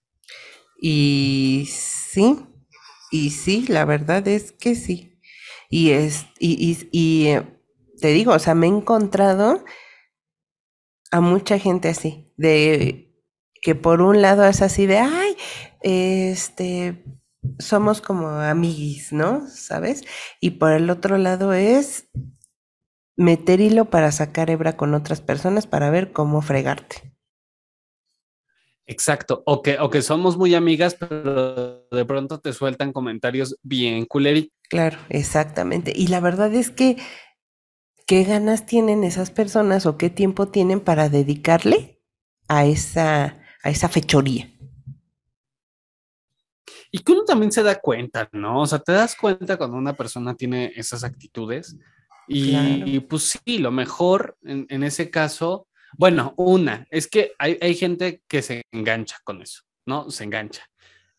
Y 0.80 1.68
sí, 1.72 2.46
y 3.12 3.32
sí, 3.32 3.66
la 3.68 3.86
verdad 3.86 4.28
es 4.28 4.52
que 4.52 4.76
sí. 4.76 5.20
Y 5.72 5.90
es, 5.90 6.28
y, 6.40 6.54
y, 6.54 6.88
y 6.92 7.28
eh, 7.30 7.44
te 8.00 8.10
digo, 8.10 8.34
o 8.34 8.40
sea, 8.40 8.54
me 8.54 8.68
he 8.68 8.70
encontrado 8.70 9.66
a 11.12 11.20
mucha 11.20 11.58
gente 11.58 11.90
así, 11.90 12.32
de 12.38 13.09
que 13.62 13.76
por 13.76 14.02
un 14.02 14.22
lado 14.22 14.46
es 14.46 14.62
así 14.62 14.86
de, 14.86 15.00
ay, 15.00 15.36
este, 15.82 17.04
somos 17.58 18.02
como 18.02 18.28
amiguis, 18.28 19.14
¿no? 19.14 19.48
¿Sabes? 19.48 20.04
Y 20.40 20.52
por 20.52 20.72
el 20.72 20.90
otro 20.90 21.18
lado 21.18 21.54
es 21.54 22.10
meter 23.16 23.60
hilo 23.60 23.86
para 23.86 24.12
sacar 24.12 24.50
hebra 24.50 24.78
con 24.78 24.94
otras 24.94 25.22
personas 25.22 25.68
para 25.68 25.90
ver 25.90 26.14
cómo 26.14 26.42
fregarte. 26.42 27.14
Exacto, 28.86 29.44
o 29.46 29.62
que, 29.62 29.78
o 29.78 29.92
que 29.92 30.02
somos 30.02 30.36
muy 30.36 30.56
amigas, 30.56 30.96
pero 30.96 31.88
de 31.92 32.06
pronto 32.06 32.40
te 32.40 32.54
sueltan 32.54 32.92
comentarios 32.92 33.56
bien 33.62 34.06
culeri. 34.06 34.52
Claro, 34.68 34.98
exactamente. 35.10 35.94
Y 35.96 36.08
la 36.08 36.20
verdad 36.20 36.52
es 36.56 36.72
que, 36.72 36.98
¿qué 38.08 38.24
ganas 38.24 38.66
tienen 38.66 39.04
esas 39.04 39.30
personas 39.30 39.86
o 39.86 39.96
qué 39.98 40.10
tiempo 40.10 40.48
tienen 40.48 40.80
para 40.80 41.08
dedicarle 41.08 42.02
a 42.48 42.66
esa 42.66 43.39
a 43.64 43.70
esa 43.70 43.90
fechoría. 43.90 44.50
Y 46.92 47.00
que 47.00 47.12
uno 47.12 47.24
también 47.24 47.52
se 47.52 47.62
da 47.62 47.80
cuenta, 47.80 48.30
¿no? 48.32 48.62
O 48.62 48.68
sea, 48.68 48.80
te 48.80 48.92
das 48.92 49.16
cuenta 49.16 49.58
cuando 49.58 49.78
una 49.78 49.96
persona 49.96 50.36
tiene 50.36 50.72
esas 50.76 51.04
actitudes. 51.04 51.78
Y, 52.28 53.00
pues 53.02 53.40
sí, 53.44 53.58
lo 53.58 53.72
mejor 53.72 54.38
en, 54.44 54.84
ese 54.84 55.10
caso, 55.10 55.68
bueno, 55.98 56.34
una, 56.38 56.86
es 56.92 57.08
que 57.08 57.34
hay, 57.40 57.58
hay 57.60 57.74
gente 57.74 58.22
que 58.28 58.42
se 58.44 58.62
engancha 58.72 59.18
con 59.24 59.42
eso, 59.42 59.64
¿no? 59.86 60.12
Se 60.12 60.24
engancha. 60.24 60.70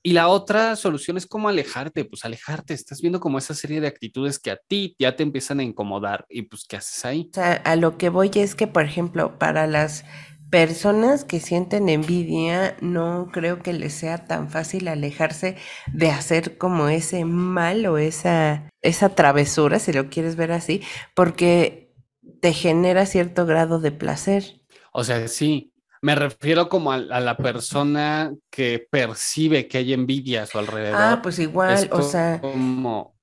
Y 0.02 0.12
la 0.14 0.28
otra 0.28 0.76
solución 0.76 1.18
es 1.18 1.26
como 1.26 1.50
alejarte, 1.50 2.06
pues 2.06 2.24
alejarte, 2.24 2.72
estás 2.72 3.02
viendo 3.02 3.20
como 3.20 3.36
esa 3.36 3.54
serie 3.54 3.82
de 3.82 3.86
actitudes 3.86 4.38
que 4.38 4.50
a 4.50 4.56
ti 4.56 4.96
ya 4.98 5.14
te 5.14 5.22
empiezan 5.22 5.60
a 5.60 5.62
incomodar 5.62 6.24
y 6.30 6.42
pues 6.42 6.64
¿qué 6.66 6.76
haces 6.76 7.04
ahí? 7.04 7.28
O 7.30 7.34
sea, 7.34 7.52
a 7.52 7.76
lo 7.76 7.98
que 7.98 8.08
voy 8.08 8.30
es 8.34 8.54
que, 8.54 8.66
por 8.66 8.84
ejemplo, 8.84 9.38
para 9.38 9.66
las 9.66 10.06
personas 10.50 11.24
que 11.24 11.40
sienten 11.40 11.88
envidia, 11.88 12.76
no 12.80 13.30
creo 13.32 13.62
que 13.62 13.72
les 13.72 13.94
sea 13.94 14.26
tan 14.26 14.50
fácil 14.50 14.88
alejarse 14.88 15.56
de 15.92 16.10
hacer 16.10 16.58
como 16.58 16.88
ese 16.88 17.24
mal 17.24 17.86
o 17.86 17.98
esa, 17.98 18.68
esa 18.82 19.10
travesura, 19.10 19.78
si 19.78 19.92
lo 19.92 20.10
quieres 20.10 20.36
ver 20.36 20.52
así, 20.52 20.82
porque 21.14 21.94
te 22.40 22.52
genera 22.52 23.06
cierto 23.06 23.46
grado 23.46 23.80
de 23.80 23.92
placer. 23.92 24.62
O 24.92 25.04
sea, 25.04 25.28
sí, 25.28 25.72
me 26.02 26.16
refiero 26.16 26.68
como 26.68 26.92
a, 26.92 26.98
la 26.98 27.36
persona 27.36 28.34
que 28.50 28.86
percibe 28.90 29.68
que 29.68 29.78
hay 29.78 29.92
envidia 29.92 30.42
a 30.42 30.46
su 30.46 30.58
alrededor. 30.58 31.00
Ah, 31.00 31.20
pues 31.22 31.38
igual, 31.38 31.88
o 31.92 32.02
sea. 32.02 32.40
Como... 32.40 33.16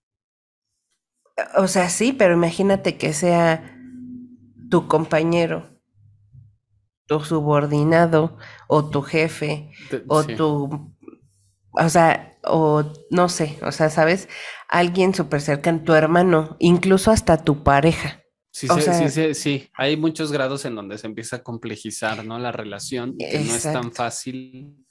O 1.57 1.67
sea, 1.67 1.89
sí, 1.89 2.13
pero 2.13 2.33
imagínate 2.33 2.97
que 2.97 3.13
sea 3.13 3.77
tu 4.69 4.87
compañero 4.87 5.76
tu 7.07 7.19
subordinado 7.21 8.37
o 8.67 8.89
tu 8.89 9.01
jefe 9.01 9.71
o 10.07 10.23
tu, 10.23 10.93
o 11.71 11.89
sea, 11.89 12.37
o 12.43 12.83
no 13.09 13.29
sé, 13.29 13.57
o 13.63 13.71
sea, 13.71 13.89
¿sabes? 13.89 14.29
Alguien 14.67 15.13
súper 15.13 15.41
cercano, 15.41 15.83
tu 15.83 15.93
hermano, 15.93 16.55
incluso 16.59 17.11
hasta 17.11 17.43
tu 17.43 17.63
pareja. 17.63 18.21
Sí, 18.51 18.67
sí, 18.67 19.09
sí, 19.09 19.33
sí, 19.35 19.69
hay 19.75 19.97
muchos 19.97 20.31
grados 20.31 20.65
en 20.65 20.73
donde 20.73 20.97
se 20.97 21.05
empieza 21.05 21.37
a 21.37 21.43
complejizar, 21.43 22.25
¿no? 22.25 22.39
La 22.39 22.51
relación, 22.51 23.15
que 23.17 23.39
no 23.39 23.53
es 23.53 23.63
tan 23.63 23.91
fácil. 23.93 24.83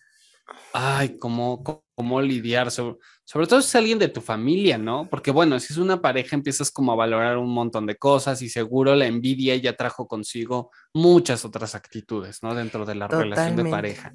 Ay, 0.73 1.17
cómo, 1.19 1.65
cómo 1.97 2.23
lidiar, 2.23 2.71
sobre, 2.71 2.99
sobre 3.27 3.49
todo 3.49 3.61
si 3.61 3.67
es 3.67 3.75
alguien 3.75 3.99
de 3.99 4.07
tu 4.07 4.21
familia, 4.21 4.79
¿no? 4.79 5.09
Porque 5.11 5.33
bueno, 5.33 5.59
si 5.59 5.73
es 5.73 5.79
una 5.79 6.01
pareja 6.01 6.37
empiezas 6.37 6.71
como 6.71 6.93
a 6.93 6.95
valorar 6.95 7.39
un 7.39 7.53
montón 7.53 7.85
de 7.85 7.97
cosas 7.97 8.41
y 8.41 8.49
seguro 8.49 8.95
la 8.95 9.07
envidia 9.07 9.57
ya 9.57 9.75
trajo 9.75 10.07
consigo 10.07 10.71
muchas 10.95 11.45
otras 11.45 11.75
actitudes, 11.75 12.45
¿no? 12.45 12.55
Dentro 12.55 12.87
de 12.87 12.95
la 12.95 13.09
relación 13.09 13.57
de 13.57 13.65
pareja. 13.65 14.15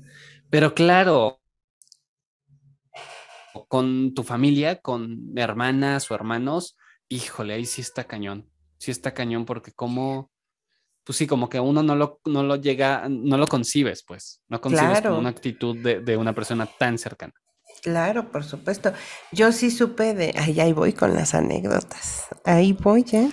Pero 0.50 0.74
claro, 0.74 1.42
con 3.68 4.14
tu 4.14 4.24
familia, 4.24 4.80
con 4.80 5.34
hermanas 5.36 6.10
o 6.10 6.16
hermanos, 6.16 6.78
híjole, 7.10 7.56
ahí 7.56 7.66
sí 7.66 7.82
está 7.82 8.06
cañón, 8.06 8.50
sí 8.78 8.92
está 8.92 9.14
cañón 9.14 9.44
porque 9.44 9.74
como 9.74 10.32
pues 11.04 11.18
sí, 11.18 11.28
como 11.28 11.50
que 11.50 11.60
uno 11.60 11.84
no 11.84 11.96
lo, 11.98 12.22
no 12.26 12.44
lo 12.44 12.56
llega, 12.56 13.10
no 13.10 13.36
lo 13.36 13.48
concibes, 13.48 14.04
pues, 14.08 14.42
no 14.48 14.62
concibes 14.62 15.02
como 15.02 15.18
una 15.18 15.30
actitud 15.30 15.76
de, 15.76 16.00
de, 16.00 16.16
una 16.16 16.34
persona 16.34 16.68
tan 16.68 17.00
cercana. 17.00 17.34
Claro, 17.82 18.32
por 18.32 18.44
supuesto. 18.44 18.94
Yo 19.32 19.52
sí 19.52 19.72
supe 19.72 20.14
de, 20.14 20.34
ay, 20.38 20.60
ahí 20.60 20.72
voy 20.74 20.94
con 20.94 21.16
las 21.16 21.34
anécdotas. 21.34 22.28
Ahí 22.46 22.74
voy 22.74 23.04
ya. 23.04 23.30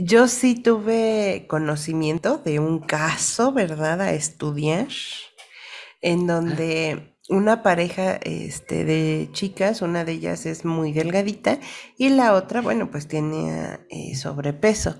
Yo 0.00 0.28
sí 0.28 0.56
tuve 0.56 1.46
conocimiento 1.48 2.38
de 2.38 2.58
un 2.58 2.80
caso, 2.80 3.52
¿verdad? 3.52 4.00
A 4.02 4.12
estudiar, 4.12 4.88
en 6.00 6.26
donde 6.26 7.16
una 7.28 7.62
pareja 7.62 8.16
este, 8.22 8.84
de 8.84 9.28
chicas, 9.32 9.82
una 9.82 10.04
de 10.04 10.12
ellas 10.12 10.46
es 10.46 10.64
muy 10.64 10.92
delgadita 10.92 11.58
y 11.96 12.10
la 12.10 12.32
otra, 12.34 12.60
bueno, 12.62 12.90
pues 12.90 13.06
tiene 13.08 13.80
eh, 13.90 14.14
sobrepeso. 14.14 14.98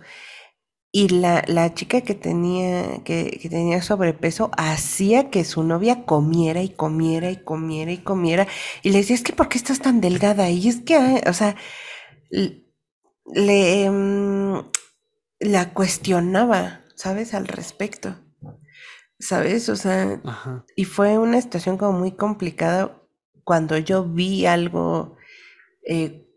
Y 0.91 1.09
la, 1.11 1.45
la 1.47 1.75
chica 1.75 2.01
que 2.01 2.15
tenía, 2.15 3.05
que, 3.05 3.39
que 3.43 3.51
tenía 3.51 3.83
sobrepeso 3.83 4.51
hacía 4.57 5.31
que 5.31 5.45
su 5.45 5.63
novia 5.63 6.07
comiera 6.07 6.63
y 6.63 6.71
comiera 6.71 7.31
y 7.31 7.37
comiera 7.37 7.93
y 7.93 7.99
comiera. 7.99 8.47
Y 8.83 8.91
le 8.91 8.99
decía, 8.99 9.15
es 9.17 9.23
que 9.23 9.35
¿por 9.35 9.49
qué 9.49 9.59
estás 9.59 9.81
tan 9.81 10.01
delgada? 10.01 10.49
Y 10.51 10.67
es 10.69 10.81
que, 10.81 11.23
o 11.27 11.33
sea, 11.35 11.57
le 12.31 13.91
mm, 13.91 14.71
la 15.41 15.73
cuestionaba, 15.75 16.85
¿sabes? 16.97 17.35
Al 17.35 17.49
respecto. 17.49 18.17
¿Sabes? 19.21 19.69
O 19.69 19.77
sea, 19.77 20.21
Ajá. 20.25 20.65
y 20.77 20.85
fue 20.85 21.19
una 21.19 21.41
situación 21.41 21.77
como 21.77 21.99
muy 21.99 22.13
complicada 22.13 23.03
cuando 23.45 23.77
yo 23.79 24.05
vi 24.05 24.47
algo, 24.47 25.17
eh, 25.87 26.29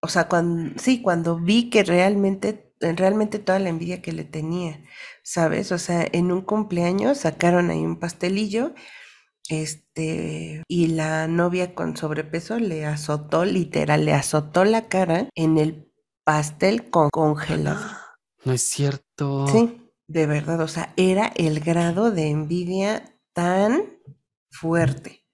o 0.00 0.08
sea, 0.08 0.28
cuando, 0.28 0.78
sí, 0.78 1.02
cuando 1.02 1.38
vi 1.38 1.70
que 1.70 1.84
realmente, 1.84 2.67
realmente 2.80 3.38
toda 3.38 3.58
la 3.58 3.68
envidia 3.68 4.02
que 4.02 4.12
le 4.12 4.24
tenía, 4.24 4.84
¿sabes? 5.22 5.72
O 5.72 5.78
sea, 5.78 6.06
en 6.12 6.32
un 6.32 6.42
cumpleaños 6.42 7.18
sacaron 7.18 7.70
ahí 7.70 7.84
un 7.84 7.98
pastelillo, 7.98 8.74
este, 9.48 10.62
y 10.68 10.88
la 10.88 11.26
novia 11.26 11.74
con 11.74 11.96
sobrepeso 11.96 12.58
le 12.58 12.84
azotó, 12.84 13.44
literal, 13.44 14.04
le 14.04 14.12
azotó 14.12 14.64
la 14.64 14.88
cara 14.88 15.28
en 15.34 15.58
el 15.58 15.90
pastel 16.24 16.90
con 16.90 17.10
congelado. 17.10 17.80
No 18.44 18.52
es 18.52 18.62
cierto. 18.62 19.48
Sí, 19.48 19.82
de 20.06 20.26
verdad, 20.26 20.60
o 20.60 20.68
sea, 20.68 20.94
era 20.96 21.26
el 21.36 21.58
grado 21.58 22.12
de 22.12 22.28
envidia 22.28 23.18
tan 23.32 23.98
fuerte, 24.50 25.24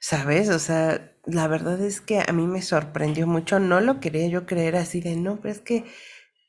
¿sabes? 0.00 0.48
O 0.48 0.58
sea, 0.58 1.12
la 1.26 1.46
verdad 1.46 1.80
es 1.82 2.00
que 2.00 2.20
a 2.26 2.32
mí 2.32 2.46
me 2.46 2.62
sorprendió 2.62 3.26
mucho, 3.26 3.60
no 3.60 3.80
lo 3.80 4.00
quería 4.00 4.26
yo 4.28 4.46
creer 4.46 4.76
así 4.76 5.00
de, 5.00 5.14
no, 5.16 5.40
pero 5.40 5.52
es 5.52 5.60
que 5.60 5.84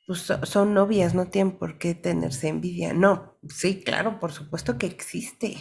pues, 0.09 0.21
so- 0.23 0.45
son 0.47 0.73
novias, 0.75 1.15
no 1.15 1.27
tienen 1.29 1.57
por 1.59 1.79
qué 1.79 1.95
tenerse 1.95 2.49
envidia. 2.49 2.93
No, 2.95 3.37
sí, 3.49 3.83
claro, 3.83 4.19
por 4.19 4.33
supuesto 4.33 4.79
que 4.79 4.87
existe. 4.87 5.57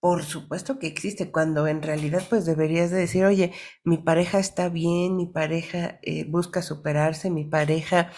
Por 0.00 0.24
supuesto 0.24 0.78
que 0.78 0.86
existe, 0.86 1.30
cuando 1.32 1.66
en 1.68 1.82
realidad 1.82 2.22
pues 2.30 2.46
deberías 2.46 2.90
de 2.90 2.98
decir, 2.98 3.24
oye, 3.24 3.52
mi 3.84 3.98
pareja 3.98 4.38
está 4.38 4.68
bien, 4.70 5.16
mi 5.16 5.26
pareja 5.26 5.98
eh, 6.02 6.24
busca 6.28 6.62
superarse, 6.62 7.30
mi 7.30 7.44
pareja, 7.44 8.12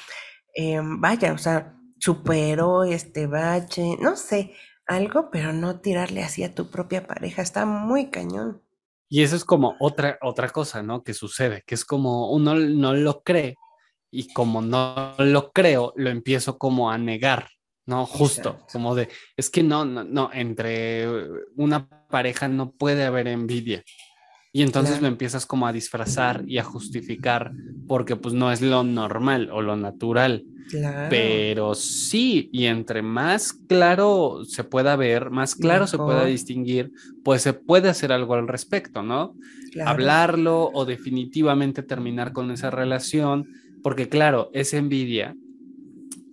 eh, 0.55 0.81
vaya, 0.85 1.33
o 1.35 1.39
sea, 1.39 1.77
superó 1.99 2.85
este 2.85 3.27
bache, 3.29 3.97
no 4.01 4.17
sé, 4.17 4.55
algo, 4.87 5.31
pero 5.31 5.53
no 5.53 5.81
tirarle 5.81 6.23
así 6.25 6.45
a 6.45 6.55
tu 6.55 6.71
propia 6.71 7.07
pareja, 7.07 7.43
está 7.43 7.67
muy 7.67 8.11
cañón. 8.11 8.63
Y 9.09 9.23
eso 9.23 9.37
es 9.37 9.45
como 9.45 9.77
otra, 9.81 10.19
otra 10.23 10.49
cosa, 10.51 10.83
¿no? 10.83 11.03
Que 11.05 11.13
sucede, 11.15 11.63
que 11.67 11.75
es 11.75 11.85
como 11.85 12.33
uno 12.33 12.55
no 12.55 12.95
lo 12.95 13.23
cree 13.23 13.57
y 14.13 14.33
como 14.33 14.61
no 14.63 15.15
lo 15.19 15.51
creo, 15.53 15.93
lo 15.97 16.11
empiezo 16.11 16.59
como 16.59 16.91
a 16.93 16.99
negar, 16.99 17.49
¿no? 17.87 18.07
Justo, 18.07 18.51
Exacto. 18.51 18.67
como 18.73 18.95
de, 18.95 19.09
es 19.37 19.51
que 19.51 19.63
no, 19.65 19.85
no, 19.85 20.05
no, 20.05 20.31
entre 20.33 21.09
una 21.57 21.89
pareja 22.09 22.47
no 22.47 22.73
puede 22.73 23.05
haber 23.05 23.27
envidia. 23.27 23.83
Y 24.53 24.63
entonces 24.63 24.93
Claro. 24.97 25.03
lo 25.05 25.09
empiezas 25.09 25.47
como 25.47 25.67
a 25.67 25.73
disfrazar 25.73 26.45
y 26.47 26.59
a 26.59 26.65
justificar 26.65 27.53
porque 27.89 28.17
pues 28.17 28.35
no 28.35 28.53
es 28.53 28.61
lo 28.61 28.85
normal 28.85 29.51
o 29.51 29.63
lo 29.63 29.77
natural. 29.77 30.45
Claro, 30.71 31.09
Pero 31.11 31.75
sí, 31.75 32.49
y 32.53 32.67
entre 32.67 33.03
más 33.03 33.53
claro 33.53 34.45
se 34.45 34.65
pueda 34.65 34.95
ver, 34.97 35.31
más 35.31 35.55
claro 35.55 35.87
se 35.87 35.97
pueda 35.99 36.19
Mejor. 36.19 36.31
distinguir, 36.31 36.93
pues 37.25 37.43
se 37.43 37.53
puede 37.55 37.89
hacer 37.89 38.13
algo 38.13 38.35
al 38.35 38.47
respecto, 38.49 39.03
¿no? 39.03 39.35
claro, 39.73 39.91
Hablarlo 39.91 40.71
o 40.73 40.85
definitivamente 40.85 41.83
terminar 41.83 42.33
con 42.33 42.51
esa 42.51 42.71
relación, 42.71 43.49
porque 43.83 44.09
claro, 44.09 44.51
esa 44.53 44.77
envidia 44.77 45.37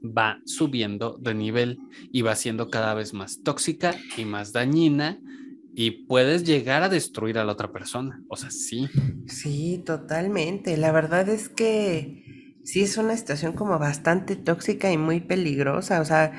va 0.04 0.42
subiendo 0.46 1.18
de 1.18 1.34
nivel 1.34 1.80
y 2.12 2.22
va 2.22 2.36
siendo 2.36 2.70
cada 2.70 2.94
vez 2.94 3.14
más 3.14 3.42
tóxica 3.44 3.96
y 4.18 4.26
más 4.26 4.54
dañina 4.54 5.20
y 5.74 6.06
puedes 6.06 6.44
llegar 6.44 6.84
a 6.84 6.90
destruir 6.90 7.38
a 7.38 7.46
la 7.46 7.54
otra 7.54 7.72
persona. 7.72 8.22
O 8.28 8.36
sea, 8.36 8.52
sí. 8.52 8.88
sí, 9.28 9.82
totalmente. 9.86 10.78
La 10.78 10.92
verdad 10.92 11.30
es 11.30 11.50
que 11.50 12.56
sí 12.64 12.82
es 12.82 12.98
una 12.98 13.16
situación 13.16 13.54
como 13.54 13.78
bastante 13.80 14.36
tóxica 14.36 14.92
y 14.92 14.98
muy 14.98 15.20
peligrosa, 15.20 16.02
o 16.02 16.06
sea, 16.06 16.34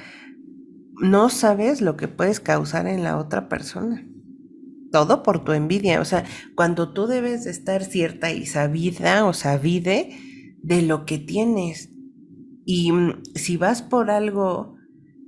no 1.00 1.30
sabes 1.30 1.80
lo 1.80 1.96
que 1.96 2.08
puedes 2.08 2.40
causar 2.40 2.87
en 2.87 3.02
la 3.02 3.16
otra 3.16 3.48
persona. 3.48 4.06
Todo 4.92 5.22
por 5.22 5.44
tu 5.44 5.52
envidia, 5.52 6.00
o 6.00 6.04
sea, 6.04 6.24
cuando 6.54 6.92
tú 6.92 7.06
debes 7.06 7.44
de 7.44 7.50
estar 7.50 7.85
cierta 7.85 8.32
y 8.32 8.44
sabida 8.44 9.24
o 9.24 9.32
sabide 9.32 10.29
de 10.62 10.83
lo 10.83 11.05
que 11.05 11.18
tienes. 11.18 11.90
Y 12.64 12.92
mm, 12.92 13.23
si 13.35 13.57
vas 13.57 13.83
por 13.83 14.11
algo 14.11 14.77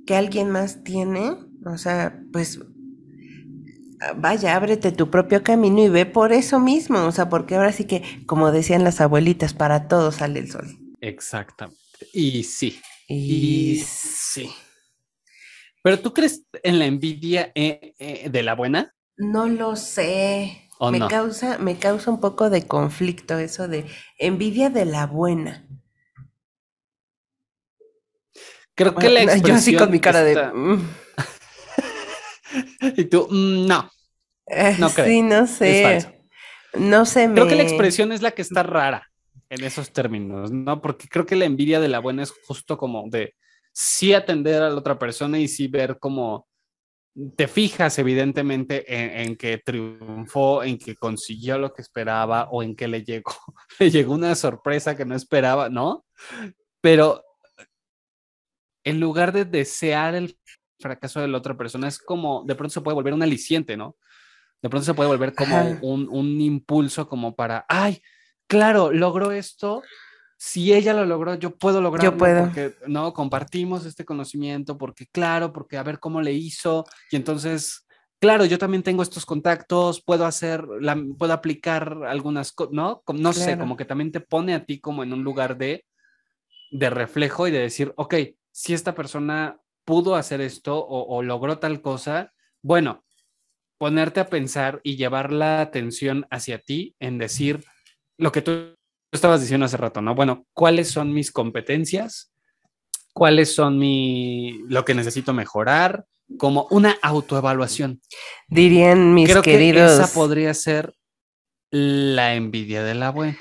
que 0.05 0.15
alguien 0.15 0.49
más 0.49 0.83
tiene, 0.83 1.35
o 1.65 1.77
sea, 1.77 2.21
pues 2.31 2.59
ah, 4.01 4.13
vaya, 4.15 4.55
ábrete 4.55 4.91
tu 4.91 5.09
propio 5.09 5.43
camino 5.43 5.83
y 5.83 5.89
ve 5.89 6.05
por 6.05 6.33
eso 6.33 6.59
mismo, 6.59 7.05
o 7.05 7.11
sea, 7.11 7.29
porque 7.29 7.55
ahora 7.55 7.71
sí 7.71 7.85
que, 7.85 8.03
como 8.25 8.51
decían 8.51 8.83
las 8.83 9.01
abuelitas, 9.01 9.53
para 9.53 9.87
todos 9.87 10.15
sale 10.15 10.39
el 10.39 10.51
sol. 10.51 10.67
Exactamente. 11.01 11.79
Y 12.13 12.43
sí. 12.43 12.79
Y 13.07 13.73
Y 13.73 13.79
sí. 13.79 14.49
Pero 15.83 15.99
tú 15.99 16.13
crees 16.13 16.45
en 16.63 16.79
la 16.79 16.85
envidia 16.85 17.51
eh, 17.55 17.93
eh, 17.99 18.29
de 18.29 18.43
la 18.43 18.55
buena 18.55 18.93
no 19.17 19.47
lo 19.47 19.75
sé. 19.75 20.62
O 20.83 20.91
Me 20.91 20.99
no? 20.99 21.07
causa, 21.07 21.57
me 21.59 21.77
causa 21.77 22.11
un 22.11 22.19
poco 22.19 22.49
de 22.49 22.67
conflicto 22.67 23.37
eso 23.39 23.67
de 23.67 23.85
envidia 24.19 24.69
de 24.69 24.85
la 24.85 25.07
buena. 25.07 25.65
Creo 28.75 28.95
que 28.95 29.09
la 29.09 29.21
Bueno, 29.21 29.35
yo 29.47 29.55
así 29.55 29.75
con 29.75 29.89
expresión 29.89 29.91
mi 29.91 29.99
cara 29.99 30.23
de... 30.23 30.35
"Mm". 30.53 30.81
Y 32.97 33.05
tú, 33.05 33.27
"Mm, 33.29 33.67
no. 33.67 33.89
Eh, 34.47 34.75
No 34.79 34.89
creo. 34.89 35.05
sí, 35.05 35.21
no 35.21 35.41
Es 35.41 35.47
sé. 35.57 35.81
falso. 35.81 36.11
No 36.75 37.05
sé, 37.05 37.27
Creo 37.33 37.47
que 37.47 37.55
la 37.55 37.63
me- 37.63 37.63
expresión 37.63 38.11
es 38.11 38.21
la 38.21 38.31
que 38.31 38.41
está 38.41 38.63
rara 38.63 39.11
en 39.49 39.63
esos 39.63 39.91
términos, 39.93 40.51
¿no? 40.51 40.81
Porque 40.81 41.07
creo 41.07 41.25
que 41.25 41.35
la 41.35 41.45
envidia 41.45 41.79
de 41.79 41.87
la 41.89 41.99
buena 41.99 42.23
es 42.23 42.31
justo 42.47 42.77
como 42.77 43.05
de 43.09 43.35
sí 43.71 44.13
atender 44.13 44.61
a 44.63 44.69
la 44.69 44.75
otra 44.77 44.99
persona 44.99 45.39
y 45.39 45.47
sí 45.47 45.67
ver 45.67 45.97
cómo 45.99 46.47
te 47.35 47.47
fijas 47.47 47.99
evidentemente 47.99 48.85
en, 48.93 49.27
en 49.27 49.35
que 49.35 49.59
triunfó, 49.59 50.63
en 50.63 50.77
que 50.77 50.95
consiguió 50.95 51.57
lo 51.57 51.73
que 51.73 51.81
esperaba 51.81 52.49
o 52.49 52.63
en 52.63 52.75
que 52.75 52.87
le 52.87 53.03
llegó, 53.03 53.33
le 53.79 53.91
llegó 53.91 54.13
una 54.13 54.35
sorpresa 54.35 54.97
que 54.97 55.05
no 55.05 55.15
esperaba, 55.15 55.69
¿no? 55.69 56.05
Pero 56.81 57.23
en 58.83 58.99
lugar 58.99 59.31
de 59.31 59.45
desear 59.45 60.15
el 60.15 60.37
fracaso 60.79 61.21
de 61.21 61.27
la 61.27 61.37
otra 61.37 61.55
persona, 61.57 61.87
es 61.87 61.99
como 61.99 62.43
de 62.45 62.55
pronto 62.55 62.73
se 62.73 62.81
puede 62.81 62.95
volver 62.95 63.13
un 63.13 63.23
aliciente, 63.23 63.77
¿no? 63.77 63.95
De 64.61 64.69
pronto 64.69 64.85
se 64.85 64.93
puede 64.93 65.09
volver 65.09 65.33
como 65.33 65.77
un, 65.81 66.07
un 66.09 66.41
impulso 66.41 67.07
como 67.07 67.35
para, 67.35 67.65
ay, 67.67 68.01
claro, 68.47 68.91
logró 68.91 69.31
esto. 69.31 69.81
Si 70.45 70.73
ella 70.73 70.93
lo 70.93 71.05
logró, 71.05 71.35
yo 71.35 71.55
puedo 71.55 71.79
lograrlo 71.79 72.17
puedo. 72.17 72.41
porque 72.41 72.73
no 72.85 73.13
compartimos 73.13 73.85
este 73.85 74.03
conocimiento, 74.03 74.77
porque 74.77 75.07
claro, 75.07 75.53
porque 75.53 75.77
a 75.77 75.83
ver 75.83 75.99
cómo 76.01 76.21
le 76.21 76.33
hizo 76.33 76.83
y 77.09 77.15
entonces, 77.15 77.87
claro, 78.19 78.43
yo 78.43 78.57
también 78.57 78.83
tengo 78.83 79.03
estos 79.03 79.25
contactos, 79.25 80.03
puedo 80.03 80.25
hacer, 80.25 80.65
la, 80.81 81.01
puedo 81.17 81.31
aplicar 81.31 81.97
algunas 82.05 82.51
cosas, 82.51 82.73
¿no? 82.73 83.01
Como- 83.05 83.19
No 83.21 83.31
sé, 83.31 83.57
como 83.57 83.77
que 83.77 83.85
también 83.85 84.11
te 84.11 84.19
pone 84.19 84.53
a 84.53 84.65
ti 84.65 84.81
como 84.81 85.01
en 85.03 85.13
un 85.13 85.23
lugar 85.23 85.57
de, 85.57 85.85
de 86.71 86.89
reflejo 86.89 87.47
y 87.47 87.51
de 87.51 87.59
decir, 87.59 87.93
ok, 87.95 88.15
si 88.51 88.73
esta 88.73 88.93
persona 88.93 89.61
pudo 89.85 90.15
hacer 90.17 90.41
esto 90.41 90.77
o, 90.77 91.15
o 91.15 91.23
logró 91.23 91.57
tal 91.59 91.81
cosa, 91.81 92.33
bueno, 92.61 93.05
ponerte 93.77 94.19
a 94.19 94.27
pensar 94.27 94.81
y 94.83 94.97
llevar 94.97 95.31
la 95.31 95.61
atención 95.61 96.25
hacia 96.29 96.59
ti 96.59 96.95
en 96.99 97.17
decir 97.17 97.63
lo 98.17 98.33
que 98.33 98.41
tú 98.41 98.75
estabas 99.13 99.41
diciendo 99.41 99.65
hace 99.65 99.77
rato, 99.77 100.01
¿no? 100.01 100.15
Bueno, 100.15 100.45
¿cuáles 100.53 100.89
son 100.89 101.13
mis 101.13 101.31
competencias? 101.31 102.31
¿Cuáles 103.13 103.53
son 103.53 103.77
mi 103.77 104.59
lo 104.67 104.83
que 104.85 104.93
necesito 104.95 105.33
mejorar? 105.33 106.05
Como 106.37 106.67
una 106.71 106.97
autoevaluación. 107.01 108.01
Dirían 108.47 109.13
mis 109.13 109.29
Creo 109.29 109.41
queridos, 109.43 109.97
que 109.97 110.03
esa 110.05 110.13
podría 110.13 110.53
ser 110.53 110.95
la 111.69 112.33
envidia 112.35 112.83
de 112.83 112.95
la 112.95 113.11
buena. 113.11 113.37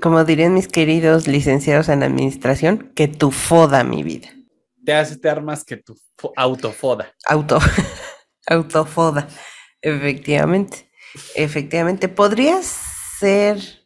como 0.00 0.24
dirían 0.24 0.54
mis 0.54 0.68
queridos 0.68 1.28
licenciados 1.28 1.88
en 1.88 2.02
administración, 2.02 2.92
que 2.96 3.06
tu 3.08 3.30
foda 3.30 3.84
mi 3.84 4.02
vida. 4.02 4.28
Te 4.84 4.94
hace 4.94 5.16
te 5.18 5.28
armas 5.28 5.64
que 5.64 5.76
tu 5.76 5.94
fo- 6.16 6.32
autofoda. 6.36 7.12
Auto, 7.26 7.58
autofoda. 8.46 9.28
Efectivamente. 9.82 10.90
Efectivamente. 11.34 12.08
Podría 12.08 12.60
ser. 12.62 13.85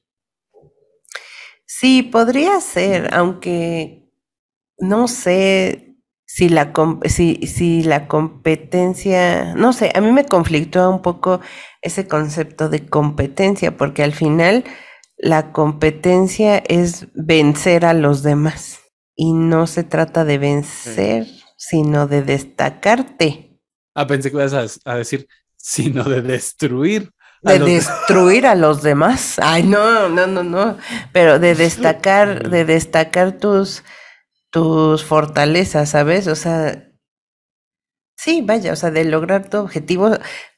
Sí, 1.80 2.02
podría 2.02 2.60
ser, 2.60 3.08
aunque 3.14 4.12
no 4.76 5.08
sé 5.08 5.96
si 6.26 6.50
la, 6.50 6.74
si, 7.06 7.36
si 7.46 7.82
la 7.82 8.06
competencia, 8.06 9.54
no 9.54 9.72
sé, 9.72 9.90
a 9.94 10.02
mí 10.02 10.12
me 10.12 10.26
conflictúa 10.26 10.90
un 10.90 11.00
poco 11.00 11.40
ese 11.80 12.06
concepto 12.06 12.68
de 12.68 12.86
competencia, 12.86 13.78
porque 13.78 14.02
al 14.02 14.12
final 14.12 14.64
la 15.16 15.52
competencia 15.52 16.58
es 16.58 17.06
vencer 17.14 17.86
a 17.86 17.94
los 17.94 18.22
demás 18.22 18.80
y 19.16 19.32
no 19.32 19.66
se 19.66 19.82
trata 19.82 20.26
de 20.26 20.36
vencer, 20.36 21.26
sino 21.56 22.06
de 22.06 22.20
destacarte. 22.20 23.58
Ah, 23.94 24.06
pensé 24.06 24.30
que 24.30 24.36
ibas 24.36 24.82
a 24.84 24.96
decir, 24.96 25.26
sino 25.56 26.04
de 26.04 26.20
destruir 26.20 27.10
de 27.42 27.58
destruir 27.58 28.46
a 28.46 28.54
los 28.54 28.82
demás. 28.82 29.38
Ay, 29.42 29.62
no, 29.62 30.08
no, 30.08 30.26
no, 30.26 30.42
no. 30.42 30.76
Pero 31.12 31.38
de 31.38 31.54
destacar, 31.54 32.50
de 32.50 32.64
destacar 32.64 33.38
tus, 33.38 33.82
tus 34.50 35.04
fortalezas, 35.04 35.90
¿sabes? 35.90 36.26
O 36.26 36.34
sea, 36.34 36.90
sí, 38.16 38.42
vaya, 38.42 38.72
o 38.72 38.76
sea, 38.76 38.90
de 38.90 39.04
lograr 39.04 39.48
tu 39.48 39.58
objetivo, 39.58 40.10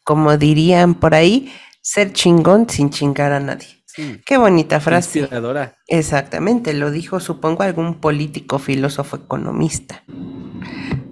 como 0.04 0.36
dirían 0.36 0.94
por 0.94 1.14
ahí, 1.14 1.52
ser 1.80 2.12
chingón 2.12 2.68
sin 2.68 2.90
chingar 2.90 3.32
a 3.32 3.40
nadie. 3.40 3.82
Qué 4.24 4.38
bonita 4.38 4.80
frase. 4.80 5.20
Inspiradora. 5.20 5.76
Exactamente, 5.86 6.72
lo 6.72 6.90
dijo, 6.90 7.20
supongo, 7.20 7.62
algún 7.62 8.00
político, 8.00 8.58
filósofo, 8.58 9.16
economista. 9.16 10.02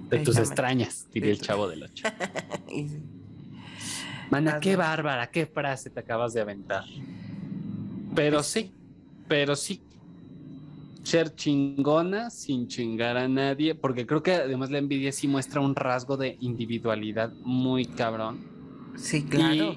De 0.09 0.19
tus 0.19 0.37
extrañas, 0.37 1.07
diría 1.11 1.31
el 1.31 1.39
chavo 1.39 1.67
del 1.69 1.83
ocho. 1.83 2.07
Mana, 4.31 4.59
qué 4.61 4.77
bárbara, 4.77 5.29
qué 5.29 5.45
frase 5.45 5.89
te 5.89 5.99
acabas 5.99 6.33
de 6.33 6.39
aventar. 6.39 6.85
Pero 8.15 8.41
sí, 8.41 8.73
pero 9.27 9.55
sí. 9.55 9.81
Ser 11.03 11.35
chingona 11.35 12.29
sin 12.29 12.67
chingar 12.67 13.17
a 13.17 13.27
nadie, 13.27 13.75
porque 13.75 14.05
creo 14.05 14.23
que 14.23 14.33
además 14.35 14.71
la 14.71 14.77
envidia 14.77 15.11
sí 15.11 15.27
muestra 15.27 15.59
un 15.59 15.75
rasgo 15.75 16.15
de 16.15 16.37
individualidad 16.39 17.33
muy 17.43 17.85
cabrón. 17.85 18.39
Sí, 18.95 19.23
claro. 19.23 19.75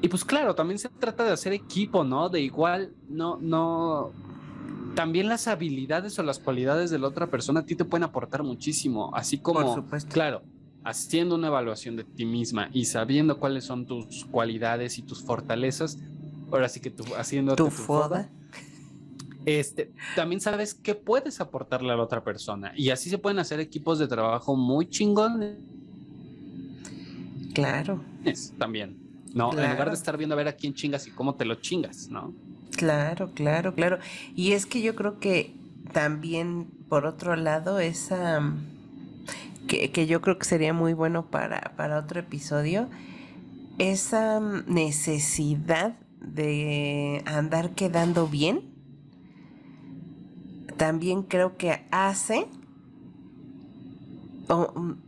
Y, 0.00 0.08
pues 0.08 0.24
claro, 0.24 0.54
también 0.54 0.78
se 0.78 0.88
trata 0.88 1.24
de 1.24 1.32
hacer 1.32 1.52
equipo, 1.52 2.04
¿no? 2.04 2.28
De 2.28 2.40
igual, 2.40 2.92
no, 3.08 3.38
no. 3.40 4.12
También 4.94 5.28
las 5.28 5.48
habilidades 5.48 6.18
o 6.18 6.22
las 6.22 6.38
cualidades 6.38 6.90
de 6.90 6.98
la 6.98 7.08
otra 7.08 7.28
persona 7.28 7.60
a 7.60 7.64
ti 7.64 7.74
te 7.76 7.84
pueden 7.84 8.04
aportar 8.04 8.42
muchísimo, 8.42 9.10
así 9.14 9.38
como, 9.38 9.60
Por 9.60 9.74
supuesto. 9.74 10.12
claro, 10.12 10.42
haciendo 10.84 11.34
una 11.34 11.48
evaluación 11.48 11.96
de 11.96 12.04
ti 12.04 12.24
misma 12.24 12.68
y 12.72 12.86
sabiendo 12.86 13.38
cuáles 13.38 13.64
son 13.64 13.86
tus 13.86 14.24
cualidades 14.24 14.98
y 14.98 15.02
tus 15.02 15.22
fortalezas, 15.22 15.98
ahora 16.50 16.68
sí 16.68 16.80
que 16.80 16.90
tú 16.90 17.04
haciendo 17.16 17.56
tu, 17.56 17.70
foda, 17.70 18.28
este, 19.44 19.92
también 20.14 20.40
sabes 20.40 20.74
qué 20.74 20.94
puedes 20.94 21.40
aportarle 21.40 21.92
a 21.92 21.96
la 21.96 22.02
otra 22.02 22.22
persona 22.22 22.72
y 22.76 22.90
así 22.90 23.10
se 23.10 23.18
pueden 23.18 23.38
hacer 23.38 23.60
equipos 23.60 23.98
de 23.98 24.08
trabajo 24.08 24.56
muy 24.56 24.88
chingones. 24.88 25.56
Claro. 27.54 28.00
También, 28.58 28.96
¿no? 29.34 29.52
En 29.52 29.70
lugar 29.70 29.88
de 29.88 29.94
estar 29.94 30.16
viendo 30.16 30.34
a 30.34 30.36
ver 30.36 30.48
a 30.48 30.52
quién 30.52 30.74
chingas 30.74 31.06
y 31.06 31.10
cómo 31.10 31.34
te 31.34 31.44
lo 31.44 31.56
chingas, 31.56 32.08
¿no? 32.08 32.32
Claro, 32.76 33.30
claro, 33.34 33.74
claro. 33.74 33.98
Y 34.34 34.52
es 34.52 34.64
que 34.64 34.80
yo 34.80 34.94
creo 34.94 35.18
que 35.18 35.52
también, 35.92 36.66
por 36.88 37.04
otro 37.04 37.36
lado, 37.36 37.78
esa 37.78 38.40
que, 39.78 40.06
yo 40.06 40.20
creo 40.20 40.38
que 40.38 40.44
sería 40.44 40.72
muy 40.72 40.92
bueno 40.92 41.30
para, 41.30 41.72
para 41.76 41.98
otro 41.98 42.20
episodio, 42.20 42.88
esa 43.78 44.40
necesidad 44.40 45.96
de 46.20 47.22
andar 47.26 47.70
quedando 47.70 48.28
bien, 48.28 48.72
también 50.76 51.22
creo 51.22 51.56
que 51.56 51.84
hace, 51.90 52.46
o 54.48 54.72
mm, 54.78 54.98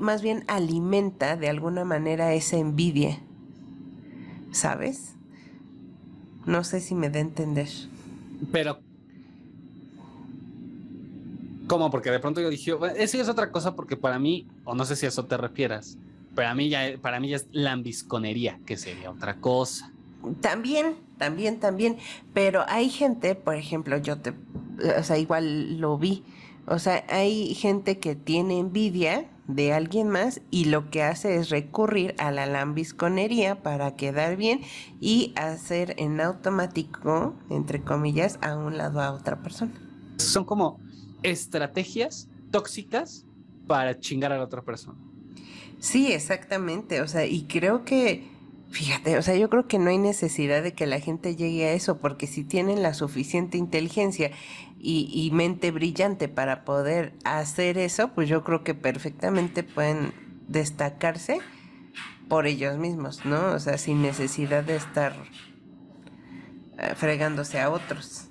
más 0.00 0.22
bien 0.22 0.44
alimenta 0.48 1.36
de 1.36 1.48
alguna 1.48 1.84
manera 1.84 2.34
esa 2.34 2.56
envidia, 2.56 3.20
¿sabes? 4.52 5.14
No 6.44 6.64
sé 6.64 6.80
si 6.80 6.94
me 6.94 7.10
da 7.10 7.18
a 7.18 7.22
entender. 7.22 7.68
Pero 8.50 8.80
¿Cómo? 11.70 11.88
Porque 11.88 12.10
de 12.10 12.18
pronto 12.18 12.40
yo 12.40 12.50
dije, 12.50 12.76
eso 12.96 13.20
es 13.20 13.28
otra 13.28 13.52
cosa 13.52 13.76
porque 13.76 13.96
para 13.96 14.18
mí, 14.18 14.48
o 14.64 14.74
no 14.74 14.84
sé 14.84 14.96
si 14.96 15.06
a 15.06 15.08
eso 15.08 15.26
te 15.26 15.36
refieras, 15.36 15.98
para 16.34 16.52
mí 16.52 16.68
ya, 16.68 16.98
para 17.00 17.20
mí 17.20 17.28
ya 17.28 17.36
es 17.36 17.46
lambisconería, 17.52 18.58
que 18.66 18.76
sería 18.76 19.08
otra 19.08 19.36
cosa. 19.36 19.92
También, 20.40 20.96
también, 21.16 21.60
también, 21.60 21.96
pero 22.34 22.64
hay 22.66 22.88
gente, 22.88 23.36
por 23.36 23.54
ejemplo, 23.54 23.96
yo 23.98 24.18
te, 24.18 24.34
o 24.98 25.04
sea, 25.04 25.16
igual 25.16 25.78
lo 25.78 25.96
vi, 25.96 26.24
o 26.66 26.80
sea, 26.80 27.04
hay 27.08 27.54
gente 27.54 28.00
que 28.00 28.16
tiene 28.16 28.58
envidia 28.58 29.30
de 29.46 29.72
alguien 29.72 30.08
más 30.08 30.40
y 30.50 30.64
lo 30.64 30.90
que 30.90 31.04
hace 31.04 31.36
es 31.36 31.50
recurrir 31.50 32.16
a 32.18 32.32
la 32.32 32.46
lambisconería 32.46 33.62
para 33.62 33.94
quedar 33.94 34.34
bien 34.34 34.60
y 35.00 35.32
hacer 35.36 35.94
en 35.98 36.20
automático, 36.20 37.36
entre 37.48 37.80
comillas, 37.80 38.40
a 38.42 38.56
un 38.56 38.76
lado 38.76 39.00
a 39.00 39.12
otra 39.12 39.40
persona. 39.40 39.70
Son 40.16 40.44
como 40.44 40.80
estrategias 41.22 42.28
tóxicas 42.50 43.26
para 43.66 43.98
chingar 43.98 44.32
a 44.32 44.38
la 44.38 44.44
otra 44.44 44.62
persona. 44.62 44.98
Sí, 45.80 46.12
exactamente. 46.12 47.00
O 47.00 47.08
sea, 47.08 47.26
y 47.26 47.44
creo 47.44 47.84
que, 47.84 48.28
fíjate, 48.70 49.16
o 49.16 49.22
sea, 49.22 49.36
yo 49.36 49.48
creo 49.48 49.66
que 49.66 49.78
no 49.78 49.90
hay 49.90 49.98
necesidad 49.98 50.62
de 50.62 50.74
que 50.74 50.86
la 50.86 51.00
gente 51.00 51.36
llegue 51.36 51.66
a 51.66 51.72
eso, 51.72 51.98
porque 51.98 52.26
si 52.26 52.44
tienen 52.44 52.82
la 52.82 52.94
suficiente 52.94 53.58
inteligencia 53.58 54.30
y, 54.82 55.30
mente 55.32 55.70
brillante 55.70 56.28
para 56.28 56.64
poder 56.64 57.12
hacer 57.24 57.76
eso, 57.76 58.12
pues 58.14 58.28
yo 58.28 58.44
creo 58.44 58.64
que 58.64 58.74
perfectamente 58.74 59.62
pueden 59.62 60.12
destacarse 60.48 61.38
por 62.28 62.46
ellos 62.46 62.78
mismos, 62.78 63.24
¿no? 63.26 63.52
O 63.52 63.58
sea, 63.58 63.76
sin 63.76 64.00
necesidad 64.00 64.64
de 64.64 64.76
estar 64.76 65.14
eh, 66.78 66.94
fregándose 66.96 67.60
a 67.60 67.70
otros. 67.70 68.29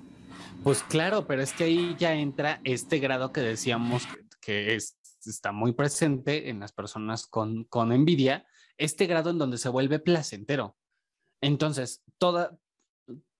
Pues 0.62 0.82
claro, 0.82 1.26
pero 1.26 1.40
es 1.40 1.54
que 1.54 1.64
ahí 1.64 1.96
ya 1.98 2.14
entra 2.14 2.60
este 2.64 2.98
grado 2.98 3.32
que 3.32 3.40
decíamos 3.40 4.06
que 4.42 4.74
es, 4.74 4.98
está 5.24 5.52
muy 5.52 5.72
presente 5.72 6.50
en 6.50 6.60
las 6.60 6.72
personas 6.72 7.26
con, 7.26 7.64
con 7.64 7.92
envidia, 7.92 8.46
este 8.76 9.06
grado 9.06 9.30
en 9.30 9.38
donde 9.38 9.56
se 9.56 9.70
vuelve 9.70 10.00
placentero. 10.00 10.76
Entonces, 11.40 12.02
toda, 12.18 12.58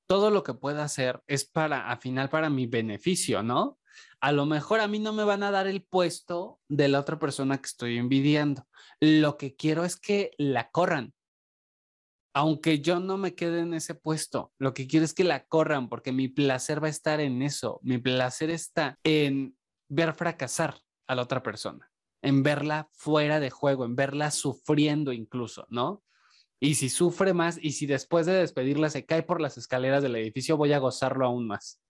todo 0.07 0.31
lo 0.31 0.43
que 0.43 0.55
pueda 0.55 0.83
hacer 0.83 1.23
es 1.27 1.45
para, 1.45 1.91
al 1.91 1.99
final, 1.99 2.31
para 2.31 2.49
mi 2.49 2.67
beneficio, 2.67 3.43
¿no? 3.43 3.79
A 4.21 4.33
lo 4.33 4.47
mejor 4.47 4.81
a 4.81 4.89
mí 4.89 4.99
no 4.99 5.13
me 5.13 5.25
van 5.25 5.43
a 5.43 5.51
dar 5.51 5.67
el 5.67 5.83
puesto 5.83 6.59
de 6.69 6.89
la 6.89 7.01
otra 7.01 7.19
persona 7.19 7.59
que 7.59 7.67
estoy 7.67 7.99
envidiando. 7.99 8.67
Lo 8.99 9.37
que 9.37 9.55
quiero 9.55 9.85
es 9.85 9.97
que 9.97 10.31
la 10.39 10.71
corran 10.71 11.13
aunque 12.33 12.81
yo 12.81 13.01
no 13.01 13.17
me 13.17 13.35
quede 13.35 13.61
en 13.61 13.75
ese 13.75 13.95
puesto, 13.95 14.53
lo 14.59 14.73
que 14.73 14.87
quiero 14.87 15.05
es 15.05 15.15
que 15.15 15.25
la 15.25 15.47
corran 15.47 15.89
porque 15.89 16.13
mi 16.13 16.29
placer 16.29 16.83
va 16.83 16.87
a 16.87 16.91
estar 16.91 17.21
en 17.21 17.43
eso. 17.43 17.81
Mi 17.83 17.99
placer 17.99 18.51
está 18.51 18.99
en 19.03 19.57
ver 19.89 20.15
fracasar 20.15 20.81
a 21.09 21.15
la 21.15 21.23
otra 21.23 21.43
persona, 21.43 21.91
en 22.23 22.43
verla 22.43 22.89
fuera 22.93 23.41
de 23.41 23.51
juego, 23.51 23.85
en 23.85 23.97
verla 23.97 24.31
sufriendo 24.31 25.13
incluso, 25.13 25.67
¿no? 25.71 26.05
Y 26.61 26.75
si 26.75 26.89
sufre 26.89 27.33
más 27.33 27.59
y 27.61 27.73
si 27.73 27.87
después 27.87 28.27
de 28.27 28.35
despedirla 28.35 28.91
se 28.91 29.07
cae 29.07 29.23
por 29.23 29.41
las 29.41 29.57
escaleras 29.57 30.03
del 30.03 30.15
edificio, 30.17 30.57
voy 30.57 30.73
a 30.73 30.79
gozarlo 30.79 31.27
aún 31.27 31.47
más. 31.47 31.81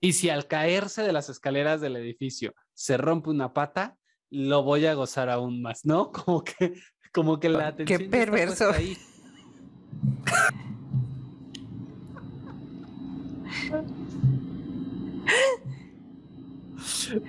Y 0.00 0.14
si 0.14 0.30
al 0.30 0.46
caerse 0.46 1.02
de 1.02 1.12
las 1.12 1.28
escaleras 1.28 1.80
del 1.80 1.96
edificio 1.96 2.54
se 2.72 2.96
rompe 2.96 3.30
una 3.30 3.52
pata, 3.52 3.98
lo 4.30 4.62
voy 4.62 4.86
a 4.86 4.94
gozar 4.94 5.28
aún 5.28 5.60
más, 5.60 5.84
¿no? 5.84 6.12
Como 6.24 6.42
que, 6.42 6.74
como 7.12 7.38
que 7.38 7.50
la 7.50 7.68
atención. 7.68 7.98
Qué 7.98 8.08
perverso. 8.08 8.70
Ahí. 8.70 8.96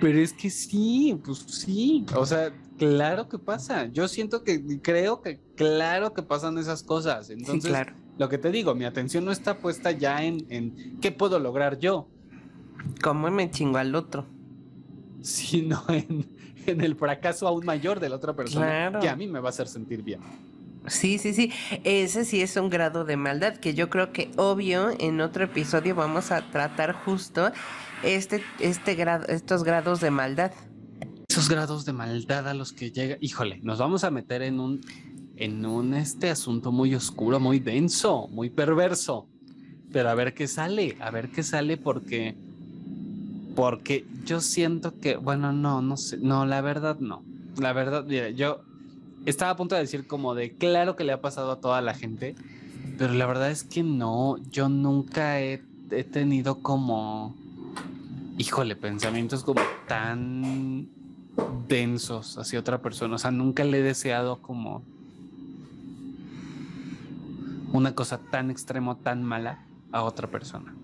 Pero 0.00 0.18
es 0.18 0.32
que 0.32 0.50
sí, 0.50 1.18
pues 1.24 1.38
sí, 1.38 2.06
o 2.16 2.24
sea, 2.24 2.52
claro 2.78 3.28
que 3.28 3.38
pasa. 3.38 3.86
Yo 3.86 4.08
siento 4.08 4.42
que 4.42 4.80
creo 4.80 5.20
que 5.20 5.40
claro 5.56 6.14
que 6.14 6.22
pasan 6.22 6.58
esas 6.58 6.82
cosas. 6.82 7.30
Entonces, 7.30 7.72
lo 8.18 8.28
que 8.28 8.38
te 8.38 8.50
digo, 8.50 8.74
mi 8.74 8.84
atención 8.84 9.24
no 9.24 9.32
está 9.32 9.58
puesta 9.58 9.90
ya 9.90 10.24
en, 10.24 10.46
en 10.48 10.98
qué 11.00 11.12
puedo 11.12 11.38
lograr 11.38 11.78
yo. 11.78 12.08
¿Cómo 13.02 13.30
me 13.30 13.50
chingo 13.50 13.78
al 13.78 13.94
otro? 13.94 14.26
Sino 15.20 15.82
en, 15.88 16.26
en 16.66 16.80
el 16.80 16.96
fracaso 16.96 17.46
aún 17.46 17.64
mayor 17.64 18.00
de 18.00 18.08
la 18.08 18.16
otra 18.16 18.34
persona 18.34 18.98
que 19.00 19.08
a 19.08 19.16
mí 19.16 19.26
me 19.26 19.40
va 19.40 19.48
a 19.48 19.50
hacer 19.50 19.68
sentir 19.68 20.02
bien. 20.02 20.20
Sí, 20.86 21.18
sí, 21.18 21.32
sí. 21.32 21.50
Ese 21.84 22.24
sí 22.24 22.42
es 22.42 22.56
un 22.56 22.68
grado 22.68 23.04
de 23.04 23.16
maldad 23.16 23.56
que 23.56 23.74
yo 23.74 23.88
creo 23.88 24.12
que 24.12 24.30
obvio 24.36 24.90
en 24.98 25.20
otro 25.20 25.44
episodio 25.44 25.94
vamos 25.94 26.30
a 26.30 26.42
tratar 26.50 26.92
justo 26.92 27.50
este, 28.02 28.42
este 28.60 28.94
grado, 28.94 29.26
estos 29.28 29.64
grados 29.64 30.00
de 30.00 30.10
maldad. 30.10 30.52
Esos 31.28 31.48
grados 31.48 31.84
de 31.84 31.92
maldad 31.92 32.48
a 32.48 32.54
los 32.54 32.72
que 32.72 32.90
llega, 32.90 33.16
híjole, 33.20 33.60
nos 33.62 33.78
vamos 33.78 34.04
a 34.04 34.10
meter 34.10 34.42
en 34.42 34.60
un, 34.60 34.82
en 35.36 35.64
un 35.64 35.94
este 35.94 36.30
asunto 36.30 36.70
muy 36.70 36.94
oscuro, 36.94 37.40
muy 37.40 37.60
denso, 37.60 38.28
muy 38.28 38.50
perverso. 38.50 39.26
pero 39.92 40.10
a 40.10 40.14
ver 40.14 40.34
qué 40.34 40.46
sale, 40.46 40.96
a 41.00 41.10
ver 41.10 41.30
qué 41.30 41.42
sale 41.42 41.76
porque 41.76 42.34
porque 43.54 44.04
yo 44.24 44.40
siento 44.40 44.98
que, 44.98 45.16
bueno, 45.16 45.52
no, 45.52 45.80
no 45.80 45.96
sé, 45.96 46.18
no, 46.18 46.44
la 46.44 46.60
verdad 46.60 46.98
no. 46.98 47.22
La 47.58 47.72
verdad, 47.72 48.04
mira, 48.04 48.30
yo 48.30 48.62
estaba 49.26 49.52
a 49.52 49.56
punto 49.56 49.74
de 49.74 49.82
decir 49.82 50.06
como 50.06 50.34
de, 50.34 50.52
claro 50.52 50.96
que 50.96 51.04
le 51.04 51.12
ha 51.12 51.20
pasado 51.20 51.52
a 51.52 51.60
toda 51.60 51.80
la 51.80 51.94
gente, 51.94 52.34
pero 52.98 53.14
la 53.14 53.26
verdad 53.26 53.50
es 53.50 53.64
que 53.64 53.82
no, 53.82 54.36
yo 54.50 54.68
nunca 54.68 55.40
he, 55.40 55.62
tenido 56.10 56.60
como, 56.60 57.36
híjole, 58.36 58.74
pensamientos 58.74 59.44
como 59.44 59.60
tan 59.86 60.88
densos 61.68 62.36
hacia 62.36 62.58
otra 62.58 62.82
persona, 62.82 63.14
o 63.14 63.18
sea, 63.18 63.30
nunca 63.30 63.62
le 63.64 63.78
he 63.78 63.82
deseado 63.82 64.42
como 64.42 64.82
una 67.72 67.94
cosa 67.94 68.18
tan 68.18 68.50
extremo, 68.50 68.96
tan 68.96 69.22
mala 69.22 69.60
a 69.92 70.02
otra 70.02 70.28
persona. 70.28 70.74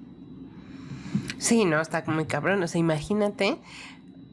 Sí, 1.39 1.65
no, 1.65 1.81
está 1.81 2.05
muy 2.07 2.27
cabrón. 2.27 2.63
O 2.63 2.69
sea, 2.69 2.79
imagínate, 2.79 3.59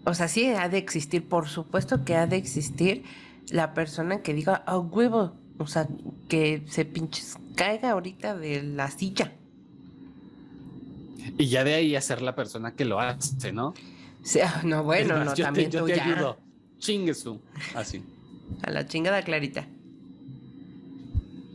o 0.05 0.13
sea, 0.13 0.27
sí 0.27 0.47
ha 0.47 0.67
de 0.67 0.77
existir, 0.77 1.27
por 1.27 1.47
supuesto 1.47 2.03
que 2.03 2.15
ha 2.15 2.27
de 2.27 2.35
existir 2.35 3.03
la 3.49 3.73
persona 3.73 4.21
que 4.21 4.33
diga, 4.33 4.55
a 4.55 4.77
huevo, 4.77 5.33
o 5.57 5.67
sea, 5.67 5.87
que 6.27 6.63
se 6.67 6.85
pinches 6.85 7.37
caiga 7.55 7.91
ahorita 7.91 8.37
de 8.37 8.63
la 8.63 8.89
silla. 8.91 9.33
Y 11.37 11.47
ya 11.47 11.63
de 11.63 11.73
ahí 11.73 11.95
a 11.95 12.01
ser 12.01 12.21
la 12.21 12.35
persona 12.35 12.75
que 12.75 12.85
lo 12.85 12.99
hace, 12.99 13.51
¿no? 13.51 13.73
Sí, 14.23 14.39
ah, 14.41 14.61
no, 14.63 14.83
bueno, 14.83 15.15
más, 15.15 15.25
no, 15.25 15.35
yo 15.35 15.45
también 15.45 15.69
te, 15.69 15.77
yo 15.77 15.81
tú 15.81 15.87
te 15.87 15.95
ya. 15.95 16.05
ayudo. 16.05 16.37
Chingue 16.79 17.13
su. 17.13 17.39
Así. 17.75 18.03
A 18.63 18.71
la 18.71 18.85
chingada 18.87 19.21
clarita. 19.23 19.67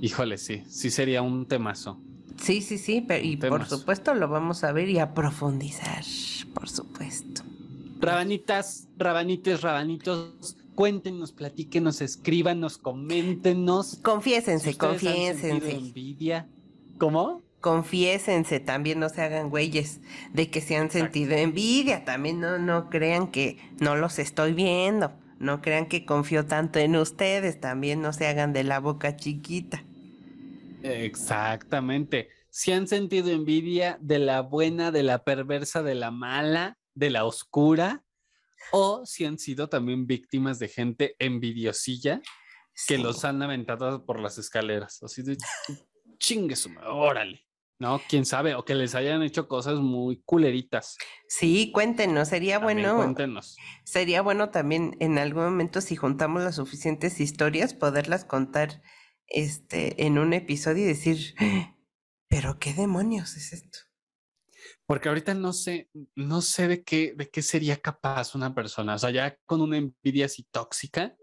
Híjole, 0.01 0.37
sí, 0.37 0.65
sí 0.69 0.91
sería 0.91 1.23
un 1.23 1.47
temazo. 1.47 2.01
Sí, 2.41 2.61
sí, 2.61 2.77
sí, 2.79 3.05
pero, 3.07 3.25
y 3.25 3.37
por 3.37 3.67
supuesto 3.67 4.15
lo 4.15 4.29
vamos 4.29 4.65
a 4.65 4.73
ver 4.73 4.89
y 4.89 4.99
a 4.99 5.15
profundizar, 5.15 6.03
por 6.55 6.69
supuesto. 6.69 7.43
Rabanitas, 8.01 8.89
rabanites, 8.97 9.63
rabanitos, 9.63 10.57
cuéntenos, 10.75 11.33
platíquenos, 11.33 12.01
escríbanos, 12.01 12.79
coméntenos. 12.79 13.99
Confiésense, 14.03 14.65
Si 14.65 14.71
ustedes 14.71 14.83
han 14.83 14.91
confiésense. 14.91 15.71
envidia. 15.77 16.49
¿Cómo? 16.99 17.43
Confiésense, 17.61 18.59
también 18.61 18.99
no 18.99 19.09
se 19.09 19.23
hagan 19.23 19.49
güeyes 19.49 20.01
de 20.33 20.51
que 20.51 20.61
se 20.61 20.77
han 20.77 20.91
sentido 20.91 21.35
envidia, 21.35 22.05
también 22.05 22.41
no, 22.41 22.59
no 22.59 22.91
crean 22.91 23.31
que 23.31 23.59
no 23.79 23.95
los 23.95 24.19
estoy 24.19 24.53
viendo, 24.53 25.13
no 25.39 25.63
crean 25.63 25.87
que 25.87 26.05
confío 26.05 26.45
tanto 26.47 26.81
en 26.81 26.97
ustedes, 26.97 27.61
también 27.61 28.03
no 28.03 28.13
se 28.13 28.27
hagan 28.27 28.53
de 28.53 28.65
la 28.65 28.81
boca 28.81 29.17
chiquita. 29.17 29.85
Exactamente. 30.83 32.29
Si 32.51 32.73
han 32.73 32.89
sentido 32.89 33.31
envidia 33.31 33.97
de 34.01 34.19
la 34.19 34.43
buena, 34.43 34.91
de 34.91 35.03
la 35.03 35.25
perversa, 35.25 35.83
de 35.83 35.95
la 35.95 36.11
mala, 36.11 36.79
de 36.95 37.11
la 37.11 37.25
oscura, 37.25 38.03
o 38.71 39.05
si 39.05 39.25
han 39.25 39.39
sido 39.39 39.69
también 39.69 40.07
víctimas 40.07 40.59
de 40.59 40.69
gente 40.69 41.17
envidiosilla 41.19 42.21
que 42.87 42.97
Sí. 42.97 43.03
los 43.03 43.25
han 43.25 43.43
aventado 43.43 44.07
por 44.07 44.19
las 44.21 44.39
escaleras. 44.39 45.03
Así 45.03 45.23
de 45.23 45.37
chingue 46.19 46.57
su 46.57 46.71
órale. 46.87 47.47
No, 47.79 48.01
quién 48.09 48.25
sabe, 48.25 48.55
o 48.55 48.65
que 48.65 48.77
les 48.77 48.95
hayan 48.95 49.25
hecho 49.25 49.49
cosas 49.49 49.81
muy 49.81 50.23
culeritas. 50.25 50.97
Sí, 51.29 51.73
cuéntenos, 51.73 52.29
sería 52.29 52.61
También 52.61 52.83
bueno, 52.83 52.97
Cuéntenos. 52.97 53.57
sería 53.85 54.23
bueno 54.23 54.51
también 54.51 54.97
en 55.01 55.19
algún 55.19 55.43
momento 55.45 55.81
si 55.81 55.97
juntamos 55.97 56.43
las 56.45 56.55
suficientes 56.57 57.19
historias, 57.19 57.75
poderlas 57.75 58.25
contar 58.25 58.83
este 59.27 60.07
en 60.07 60.19
un 60.19 60.33
episodio 60.33 60.85
y 60.85 60.87
decir, 60.87 61.35
pero 62.29 62.59
qué 62.61 62.73
demonios 62.73 63.37
es 63.37 63.53
esto. 63.53 63.79
Porque 64.87 65.09
ahorita 65.09 65.35
no 65.35 65.53
sé, 65.53 65.89
no 66.15 66.41
sé 66.43 66.69
de 66.69 66.83
qué, 66.85 67.15
de 67.17 67.29
qué 67.29 67.43
sería 67.43 67.77
capaz 67.79 68.35
una 68.35 68.55
persona. 68.55 68.95
O 68.95 68.99
sea, 68.99 69.11
ya 69.11 69.37
con 69.47 69.61
una 69.61 69.77
envidia 69.79 70.27
así 70.27 70.45
tóxica. 70.51 71.17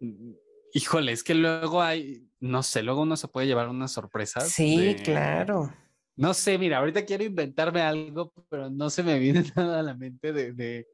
mm, 0.00 0.32
Híjole, 0.74 1.12
es 1.12 1.22
que 1.22 1.34
luego 1.34 1.82
hay, 1.82 2.26
no 2.40 2.62
sé, 2.62 2.82
luego 2.82 3.02
uno 3.02 3.16
se 3.16 3.28
puede 3.28 3.46
llevar 3.46 3.68
unas 3.68 3.92
sorpresas. 3.92 4.50
Sí, 4.52 4.76
de- 4.76 5.02
claro. 5.04 5.70
No 6.16 6.34
sé, 6.34 6.58
mira, 6.58 6.78
ahorita 6.78 7.04
quiero 7.04 7.24
inventarme 7.24 7.80
algo, 7.82 8.32
pero 8.48 8.70
no 8.70 8.88
se 8.90 9.02
me 9.02 9.18
viene 9.18 9.44
nada 9.56 9.80
a 9.80 9.82
la 9.82 9.94
mente 9.94 10.32
de, 10.32 10.52
de, 10.52 10.86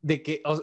de 0.00 0.22
que, 0.22 0.42
o- 0.44 0.62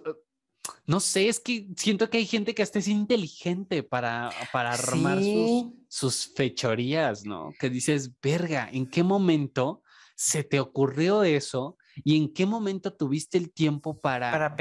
no 0.86 1.00
sé, 1.00 1.28
es 1.28 1.40
que 1.40 1.68
siento 1.78 2.10
que 2.10 2.18
hay 2.18 2.26
gente 2.26 2.56
que 2.56 2.64
hasta 2.64 2.80
es 2.80 2.88
inteligente 2.88 3.84
para, 3.84 4.34
para 4.52 4.74
armar 4.74 5.22
Sí. 5.24 5.32
sus, 5.32 5.66
sus 5.88 6.34
fechorías, 6.36 7.26
¿no? 7.26 7.54
Que 7.60 7.70
dices, 7.70 8.12
verga, 8.22 8.70
¿en 8.72 8.86
qué 8.90 9.04
momento 9.04 9.83
se 10.24 10.44
te 10.46 10.62
ocurrió 10.62 11.24
eso? 11.24 11.78
¿Y 12.04 12.18
en 12.18 12.34
qué 12.34 12.46
momento 12.46 12.94
tuviste 12.94 13.38
el 13.38 13.52
tiempo 13.54 14.00
para, 14.00 14.56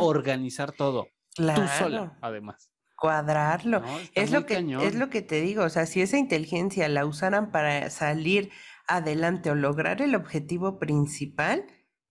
organizar 0.00 0.72
todo? 0.72 1.06
Claro. 1.36 1.62
Tú 1.62 1.68
sola, 1.78 2.18
además. 2.20 2.72
Cuadrarlo. 2.96 3.82
Es 4.14 4.32
lo 4.32 4.44
que 4.44 4.54
cañón. 4.54 4.82
es 4.82 4.96
lo 4.96 5.08
que 5.08 5.22
te 5.22 5.40
digo, 5.40 5.62
o 5.62 5.68
sea, 5.68 5.86
si 5.86 6.02
esa 6.02 6.18
inteligencia 6.18 6.88
la 6.88 7.06
usaran 7.06 7.52
para 7.52 7.90
salir 7.90 8.50
adelante 8.88 9.52
o 9.52 9.54
lograr 9.54 10.02
el 10.02 10.16
objetivo 10.16 10.80
principal, 10.80 11.64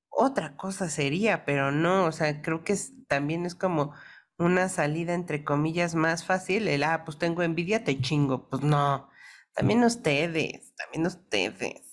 otra 0.09 0.55
cosa 0.55 0.89
sería, 0.89 1.43
pero 1.43 1.73
no, 1.73 2.05
o 2.05 2.13
sea, 2.13 2.41
creo 2.41 2.63
que 2.63 2.71
es, 2.71 2.93
también 3.07 3.45
es 3.45 3.53
como 3.53 3.93
una 4.37 4.69
salida 4.69 5.13
entre 5.13 5.43
comillas 5.43 5.93
más 5.93 6.23
fácil, 6.23 6.69
el 6.69 6.83
ah, 6.83 7.03
pues 7.03 7.17
tengo 7.17 7.43
envidia, 7.43 7.83
te 7.83 7.99
chingo, 7.99 8.47
pues 8.47 8.63
no, 8.63 9.09
también 9.53 9.83
ustedes, 9.83 10.73
también 10.75 11.05
ustedes. 11.05 11.86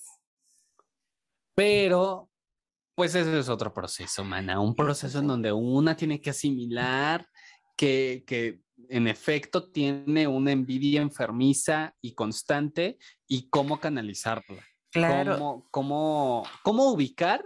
Pero, 1.55 2.31
pues 2.95 3.14
ese 3.14 3.38
es 3.38 3.49
otro 3.49 3.73
proceso, 3.73 4.25
mana, 4.25 4.61
un 4.61 4.75
proceso 4.75 5.19
en 5.19 5.29
donde 5.29 5.53
una 5.53 5.97
tiene 5.97 6.21
que 6.21 6.31
asimilar 6.31 7.29
que, 7.77 8.25
que 8.27 8.61
en 8.88 9.07
efecto 9.09 9.71
tiene 9.71 10.27
una 10.27 10.53
envidia 10.53 11.01
enfermiza 11.01 11.95
y 12.01 12.14
constante 12.14 12.99
y 13.27 13.49
cómo 13.49 13.79
canalizarla. 13.79 14.64
Claro, 14.90 15.35
Cómo, 15.35 15.69
cómo, 15.71 16.43
cómo 16.62 16.93
ubicar 16.93 17.45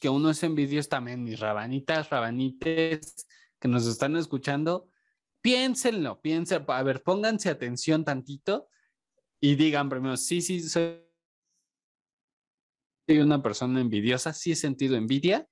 que 0.00 0.08
uno 0.08 0.30
es 0.30 0.42
envidioso 0.42 0.88
también, 0.88 1.24
mis 1.24 1.40
rabanitas, 1.40 2.10
rabanites 2.10 3.26
que 3.58 3.68
nos 3.68 3.86
están 3.86 4.16
escuchando, 4.16 4.88
piénsenlo, 5.40 6.20
piensen, 6.20 6.64
a 6.68 6.82
ver, 6.82 7.02
pónganse 7.02 7.50
atención 7.50 8.04
tantito 8.04 8.68
y 9.40 9.54
digan 9.56 9.88
primero, 9.88 10.16
sí, 10.16 10.40
sí, 10.40 10.60
soy 10.60 11.05
soy 13.06 13.18
una 13.18 13.42
persona 13.42 13.80
envidiosa, 13.80 14.32
sí 14.32 14.52
he 14.52 14.56
sentido 14.56 14.96
envidia 14.96 15.48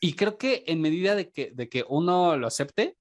y 0.00 0.14
creo 0.14 0.38
que 0.38 0.64
en 0.66 0.80
medida 0.80 1.14
de 1.14 1.32
que, 1.32 1.52
de 1.54 1.68
que 1.68 1.84
uno 1.88 2.36
lo 2.36 2.46
acepte, 2.46 2.96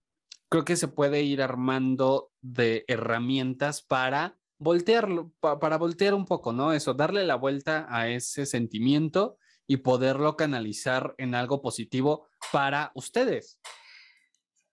creo 0.50 0.66
que 0.66 0.76
se 0.78 0.88
puede 0.88 1.24
ir 1.24 1.42
armando 1.42 2.32
de 2.42 2.86
herramientas 2.88 3.84
para 3.84 4.40
voltearlo, 4.60 5.34
pa- 5.40 5.60
para 5.60 5.78
voltear 5.78 6.14
un 6.14 6.26
poco, 6.26 6.54
¿no? 6.54 6.74
Eso, 6.74 6.94
darle 6.94 7.26
la 7.26 7.36
vuelta 7.36 7.88
a 7.90 8.10
ese 8.10 8.46
sentimiento 8.46 9.38
y 9.68 9.78
poderlo 9.78 10.38
canalizar 10.38 11.14
en 11.18 11.36
algo 11.36 11.62
positivo 11.62 12.28
para 12.52 12.92
ustedes. 12.96 13.60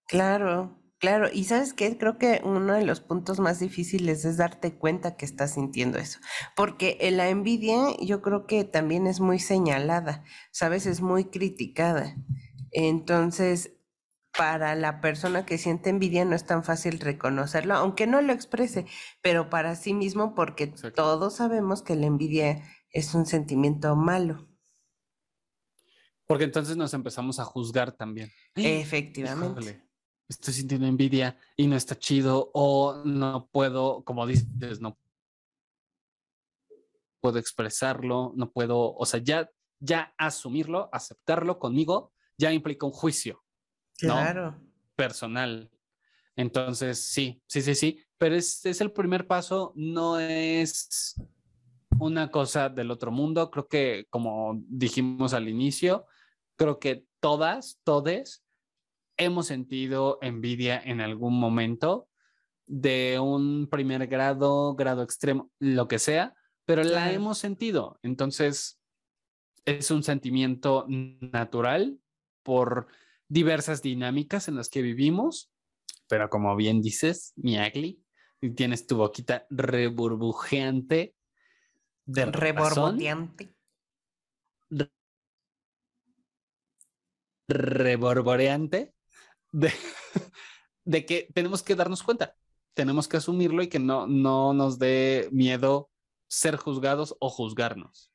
Claro, 0.06 0.78
claro. 1.04 1.28
Y 1.32 1.44
sabes 1.44 1.74
qué, 1.74 1.98
creo 1.98 2.18
que 2.18 2.40
uno 2.44 2.72
de 2.72 2.84
los 2.84 3.00
puntos 3.00 3.38
más 3.38 3.60
difíciles 3.60 4.24
es 4.24 4.38
darte 4.38 4.74
cuenta 4.74 5.16
que 5.16 5.26
estás 5.26 5.54
sintiendo 5.54 5.98
eso. 5.98 6.18
Porque 6.56 6.96
en 7.00 7.18
la 7.18 7.28
envidia 7.28 7.76
yo 8.00 8.22
creo 8.22 8.46
que 8.46 8.64
también 8.64 9.06
es 9.06 9.20
muy 9.20 9.38
señalada, 9.38 10.24
sabes, 10.50 10.86
es 10.86 11.02
muy 11.02 11.26
criticada. 11.26 12.16
Entonces, 12.70 13.72
para 14.36 14.74
la 14.74 15.00
persona 15.00 15.44
que 15.44 15.58
siente 15.58 15.90
envidia 15.90 16.24
no 16.24 16.34
es 16.34 16.46
tan 16.46 16.64
fácil 16.64 16.98
reconocerlo, 16.98 17.74
aunque 17.74 18.06
no 18.06 18.22
lo 18.22 18.32
exprese, 18.32 18.86
pero 19.20 19.50
para 19.50 19.76
sí 19.76 19.92
mismo, 19.92 20.34
porque 20.34 20.64
Exacto. 20.64 21.02
todos 21.02 21.36
sabemos 21.36 21.82
que 21.82 21.96
la 21.96 22.06
envidia 22.06 22.62
es 22.90 23.14
un 23.14 23.26
sentimiento 23.26 23.94
malo. 23.94 24.48
Porque 26.26 26.44
entonces 26.44 26.78
nos 26.78 26.94
empezamos 26.94 27.38
a 27.38 27.44
juzgar 27.44 27.92
también. 27.92 28.30
Efectivamente. 28.56 29.60
Híjole, 29.60 29.83
estoy 30.28 30.54
sintiendo 30.54 30.86
envidia 30.86 31.36
y 31.56 31.66
no 31.66 31.76
está 31.76 31.98
chido 31.98 32.50
o 32.54 33.02
no 33.04 33.48
puedo, 33.52 34.04
como 34.04 34.26
dices, 34.26 34.80
no 34.80 34.98
puedo 37.20 37.38
expresarlo, 37.38 38.32
no 38.36 38.50
puedo, 38.50 38.94
o 38.94 39.06
sea, 39.06 39.20
ya, 39.20 39.50
ya 39.80 40.14
asumirlo, 40.18 40.88
aceptarlo 40.92 41.58
conmigo, 41.58 42.12
ya 42.36 42.52
implica 42.52 42.86
un 42.86 42.92
juicio 42.92 43.44
¿no? 44.02 44.14
Claro. 44.14 44.60
personal. 44.96 45.70
Entonces, 46.36 46.98
sí, 47.00 47.42
sí, 47.46 47.62
sí, 47.62 47.74
sí, 47.74 48.00
pero 48.18 48.34
es, 48.34 48.64
es 48.66 48.80
el 48.80 48.92
primer 48.92 49.26
paso, 49.26 49.72
no 49.76 50.18
es 50.18 51.14
una 51.98 52.30
cosa 52.30 52.68
del 52.68 52.90
otro 52.90 53.10
mundo. 53.10 53.50
Creo 53.50 53.68
que, 53.68 54.06
como 54.10 54.60
dijimos 54.68 55.32
al 55.32 55.48
inicio, 55.48 56.06
creo 56.56 56.78
que 56.78 57.06
todas, 57.20 57.80
todes 57.84 58.43
hemos 59.16 59.46
sentido 59.46 60.18
envidia 60.22 60.80
en 60.80 61.00
algún 61.00 61.38
momento 61.38 62.08
de 62.66 63.18
un 63.20 63.68
primer 63.70 64.06
grado, 64.06 64.74
grado 64.74 65.02
extremo, 65.02 65.50
lo 65.58 65.88
que 65.88 65.98
sea, 65.98 66.34
pero 66.64 66.82
la 66.82 67.12
hemos 67.12 67.38
sentido. 67.38 67.98
Entonces, 68.02 68.80
es 69.64 69.90
un 69.90 70.02
sentimiento 70.02 70.86
natural 70.88 71.98
por 72.42 72.88
diversas 73.28 73.82
dinámicas 73.82 74.48
en 74.48 74.56
las 74.56 74.68
que 74.68 74.82
vivimos, 74.82 75.50
pero 76.08 76.28
como 76.30 76.54
bien 76.56 76.80
dices, 76.80 77.32
Miagli, 77.36 78.02
tienes 78.54 78.86
tu 78.86 78.96
boquita 78.96 79.46
reburbujeante 79.50 81.14
de 82.06 82.26
Reborboteante. 82.26 83.54
reborboreante 87.46 88.94
de, 89.54 89.72
de 90.84 91.06
que 91.06 91.28
tenemos 91.32 91.62
que 91.62 91.76
darnos 91.76 92.02
cuenta, 92.02 92.36
tenemos 92.74 93.08
que 93.08 93.16
asumirlo 93.16 93.62
y 93.62 93.68
que 93.68 93.78
no, 93.78 94.06
no 94.06 94.52
nos 94.52 94.78
dé 94.78 95.28
miedo 95.32 95.90
ser 96.26 96.56
juzgados 96.56 97.16
o 97.20 97.30
juzgarnos. 97.30 98.10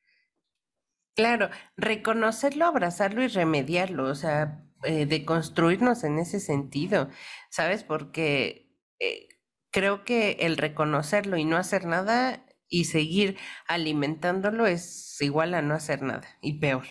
Claro, 1.16 1.50
reconocerlo, 1.76 2.66
abrazarlo 2.66 3.22
y 3.22 3.28
remediarlo, 3.28 4.04
o 4.04 4.14
sea, 4.14 4.64
eh, 4.84 5.06
de 5.06 5.24
construirnos 5.24 6.04
en 6.04 6.18
ese 6.18 6.40
sentido, 6.40 7.08
¿sabes? 7.50 7.84
Porque 7.84 8.70
eh, 8.98 9.28
creo 9.70 10.04
que 10.04 10.32
el 10.40 10.56
reconocerlo 10.56 11.36
y 11.36 11.44
no 11.44 11.56
hacer 11.56 11.86
nada 11.86 12.46
y 12.68 12.84
seguir 12.84 13.38
alimentándolo 13.66 14.66
es 14.66 15.20
igual 15.20 15.54
a 15.54 15.62
no 15.62 15.74
hacer 15.74 16.02
nada 16.02 16.28
y 16.40 16.60
peor. 16.60 16.86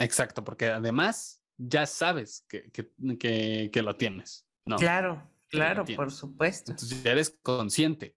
Exacto, 0.00 0.44
porque 0.44 0.66
además 0.66 1.33
ya 1.56 1.86
sabes 1.86 2.44
que, 2.48 2.70
que, 2.70 2.90
que, 3.18 3.70
que 3.72 3.82
lo 3.82 3.96
tienes, 3.96 4.46
¿no? 4.64 4.76
Claro, 4.76 5.30
claro, 5.48 5.84
por 5.96 6.10
supuesto, 6.10 6.72
Entonces 6.72 7.02
ya 7.02 7.12
eres 7.12 7.38
consciente. 7.42 8.16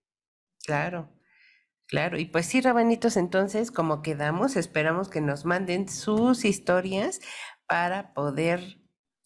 claro. 0.65 1.13
Claro, 1.89 2.19
y 2.19 2.25
pues 2.25 2.45
sí, 2.47 2.59
rabanitos, 2.59 3.15
entonces, 3.15 3.71
como 3.71 4.01
quedamos, 4.01 4.57
esperamos 4.57 5.07
que 5.07 5.21
nos 5.21 5.45
manden 5.45 5.87
sus 5.87 6.43
historias 6.43 7.21
para 7.65 8.13
poder 8.13 8.81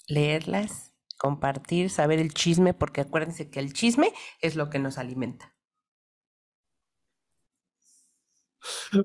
leerlas, 0.08 0.93
compartir, 1.17 1.89
saber 1.89 2.19
el 2.19 2.36
chisme, 2.36 2.76
porque 2.76 3.02
acuérdense 3.02 3.50
que 3.50 3.60
el 3.60 3.74
chisme 3.74 4.13
es 4.41 4.56
lo 4.56 4.69
que 4.69 4.78
nos 4.78 5.00
alimenta. 5.00 5.56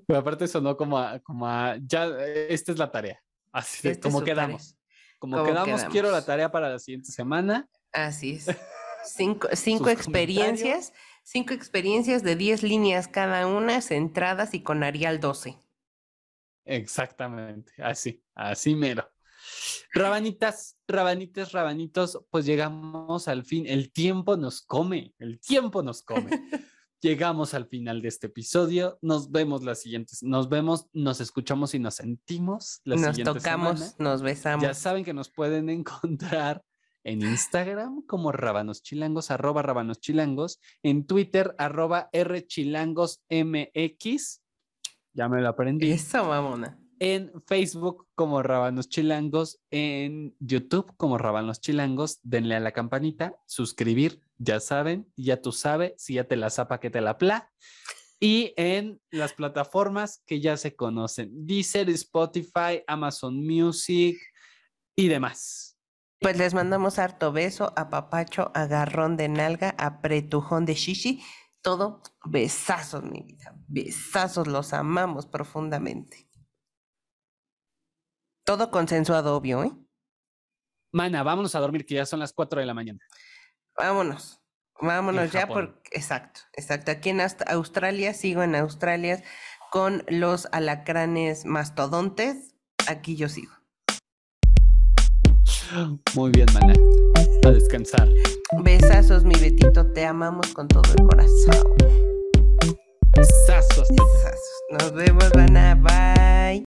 Pero 0.07 0.19
aparte 0.19 0.47
sonó 0.49 0.77
como 0.77 0.99
a, 0.99 1.19
como 1.21 1.47
a, 1.49 1.77
ya, 1.81 2.07
eh, 2.07 2.49
esta 2.51 2.73
es 2.73 2.79
la 2.79 2.91
tarea. 2.91 3.23
Así 3.53 3.83
de, 3.83 3.93
Esta 3.93 4.09
es 4.09 4.15
como 4.15 4.25
tarea. 4.25 4.59
Como 5.31 5.45
quedamos, 5.45 5.85
quiero 5.85 6.11
la 6.11 6.25
tarea 6.25 6.51
para 6.51 6.69
la 6.71 6.79
siguiente 6.79 7.11
semana. 7.11 7.69
Así 7.93 8.33
es. 8.33 8.47
Cinco, 9.05 9.49
cinco 9.53 9.89
experiencias, 9.89 10.93
cinco 11.23 11.55
experiencias 11.55 12.25
de 12.25 12.35
10 12.35 12.65
líneas 12.65 13.07
cada 13.07 13.47
una, 13.47 13.81
centradas 13.81 14.53
y 14.53 14.65
con 14.65 14.83
Arial 14.83 15.21
12. 15.21 15.61
Exactamente, 16.65 17.73
así, 17.79 18.25
así 18.35 18.75
mero. 18.75 19.09
Rabanitas, 19.93 20.77
rabanitas, 20.89 21.53
rabanitos, 21.53 22.21
pues 22.31 22.45
llegamos 22.47 23.29
al 23.29 23.45
fin. 23.45 23.65
El 23.69 23.93
tiempo 23.93 24.37
nos 24.37 24.61
come, 24.61 25.15
el 25.19 25.39
tiempo 25.39 25.83
nos 25.85 26.03
come. 26.03 26.31
Llegamos 27.01 27.55
al 27.55 27.67
final 27.67 28.03
de 28.03 28.09
este 28.09 28.27
episodio. 28.29 28.99
Nos 29.03 29.31
vemos 29.31 29.63
las 29.63 29.83
siguientes, 29.83 30.23
nos 30.23 30.49
vemos, 30.49 30.87
nos 30.93 31.21
escuchamos 31.21 31.75
y 31.75 31.79
nos 31.79 31.95
sentimos 31.97 32.81
la 32.85 32.97
Nos 32.97 33.19
tocamos, 33.19 33.81
semana. 33.81 33.95
nos 33.99 34.23
besamos. 34.23 34.63
Ya 34.63 34.73
saben 34.75 35.05
que 35.05 35.13
nos 35.15 35.31
pueden 35.31 35.69
encontrar 35.77 36.63
en 37.05 37.21
Instagram 37.23 38.03
como 38.07 38.33
Rábanos 38.33 38.83
Chilangos, 38.83 39.31
arroba 39.31 39.63
Rábanos 39.63 40.01
Chilangos, 40.01 40.59
en 40.83 41.07
Twitter, 41.07 41.55
arroba 41.59 42.09
RChilangosMX, 42.13 44.43
ya 45.13 45.29
me 45.29 45.41
lo 45.41 45.49
aprendí, 45.49 45.93
Eso, 45.93 46.25
mamona. 46.25 46.77
En 46.99 47.33
Facebook 47.47 48.07
como 48.15 48.43
Rábanos 48.43 48.89
Chilangos, 48.89 49.61
en 49.71 50.35
YouTube 50.41 50.93
como 50.97 51.19
Rábanos 51.19 51.61
Chilangos, 51.61 52.21
denle 52.23 52.57
a 52.57 52.61
la 52.61 52.73
campanita, 52.73 53.37
suscribir, 53.47 54.21
ya 54.39 54.61
saben, 54.61 55.11
ya 55.17 55.41
tú 55.41 55.53
sabes, 55.53 55.93
si 55.97 56.15
ya 56.15 56.25
te 56.25 56.37
la 56.37 56.51
zapa 56.51 56.81
que 56.81 56.91
te 56.91 57.01
la 57.01 57.19
pla. 57.19 57.51
Y 58.19 58.55
en 58.57 59.01
las 59.11 59.35
plataformas 59.35 60.23
que 60.27 60.41
ya 60.41 60.57
se 60.57 60.75
conocen, 60.75 61.47
Deezer, 61.47 61.91
Spotify, 61.91 62.83
Amazon 62.87 63.47
Music 63.47 64.19
y 64.95 65.09
demás. 65.09 65.77
Pues 66.21 66.39
les 66.39 66.55
mandamos 66.55 66.99
harto 66.99 67.31
beso, 67.31 67.75
apapacho, 67.77 68.51
agarrón 68.55 69.19
de 69.19 69.29
nalga, 69.29 69.75
apretujón 69.79 70.65
de 70.65 70.75
shishi. 70.75 71.23
Todo 71.61 72.01
besazos, 72.25 73.05
mi 73.05 73.21
vida. 73.21 73.55
Besazos, 73.69 74.47
los 74.47 74.73
amamos 74.73 75.27
profundamente. 75.27 76.26
Todo 78.47 78.71
consensuado, 78.71 79.37
obvio, 79.37 79.65
¿eh? 79.65 79.73
Mana, 80.93 81.25
vámonos 81.25 81.55
a 81.57 81.61
dormir, 81.61 81.85
que 81.85 81.97
ya 81.97 82.07
son 82.07 82.21
las 82.21 82.33
4 82.33 82.61
de 82.61 82.67
la 82.67 82.75
mañana. 82.75 83.01
Vámonos. 83.77 84.41
Vámonos 84.81 85.33
ya 85.33 85.41
Japón. 85.41 85.75
por 85.75 85.83
exacto, 85.91 86.41
exacto. 86.53 86.93
Aquí 86.93 87.09
en 87.09 87.19
Aust- 87.21 87.43
Australia, 87.49 88.15
sigo 88.15 88.43
en 88.43 88.55
Australia 88.55 89.23
con 89.73 90.05
los 90.07 90.47
alacranes 90.53 91.45
mastodontes. 91.45 92.55
Aquí 92.89 93.17
yo 93.17 93.29
sigo. 93.29 93.53
Muy 96.15 96.31
bien, 96.31 96.47
mana. 96.55 96.75
A 97.45 97.51
descansar. 97.51 98.09
Besazos, 98.63 99.25
mi 99.25 99.35
Betito, 99.35 99.91
te 99.93 100.07
amamos 100.07 100.55
con 100.55 100.69
todo 100.69 100.83
el 100.97 101.05
corazón. 101.05 101.75
Sazos. 103.47 103.89
Besazos. 103.89 104.63
Nos 104.71 104.93
vemos, 104.93 105.31
Vana. 105.33 105.75
Bye. 105.75 106.65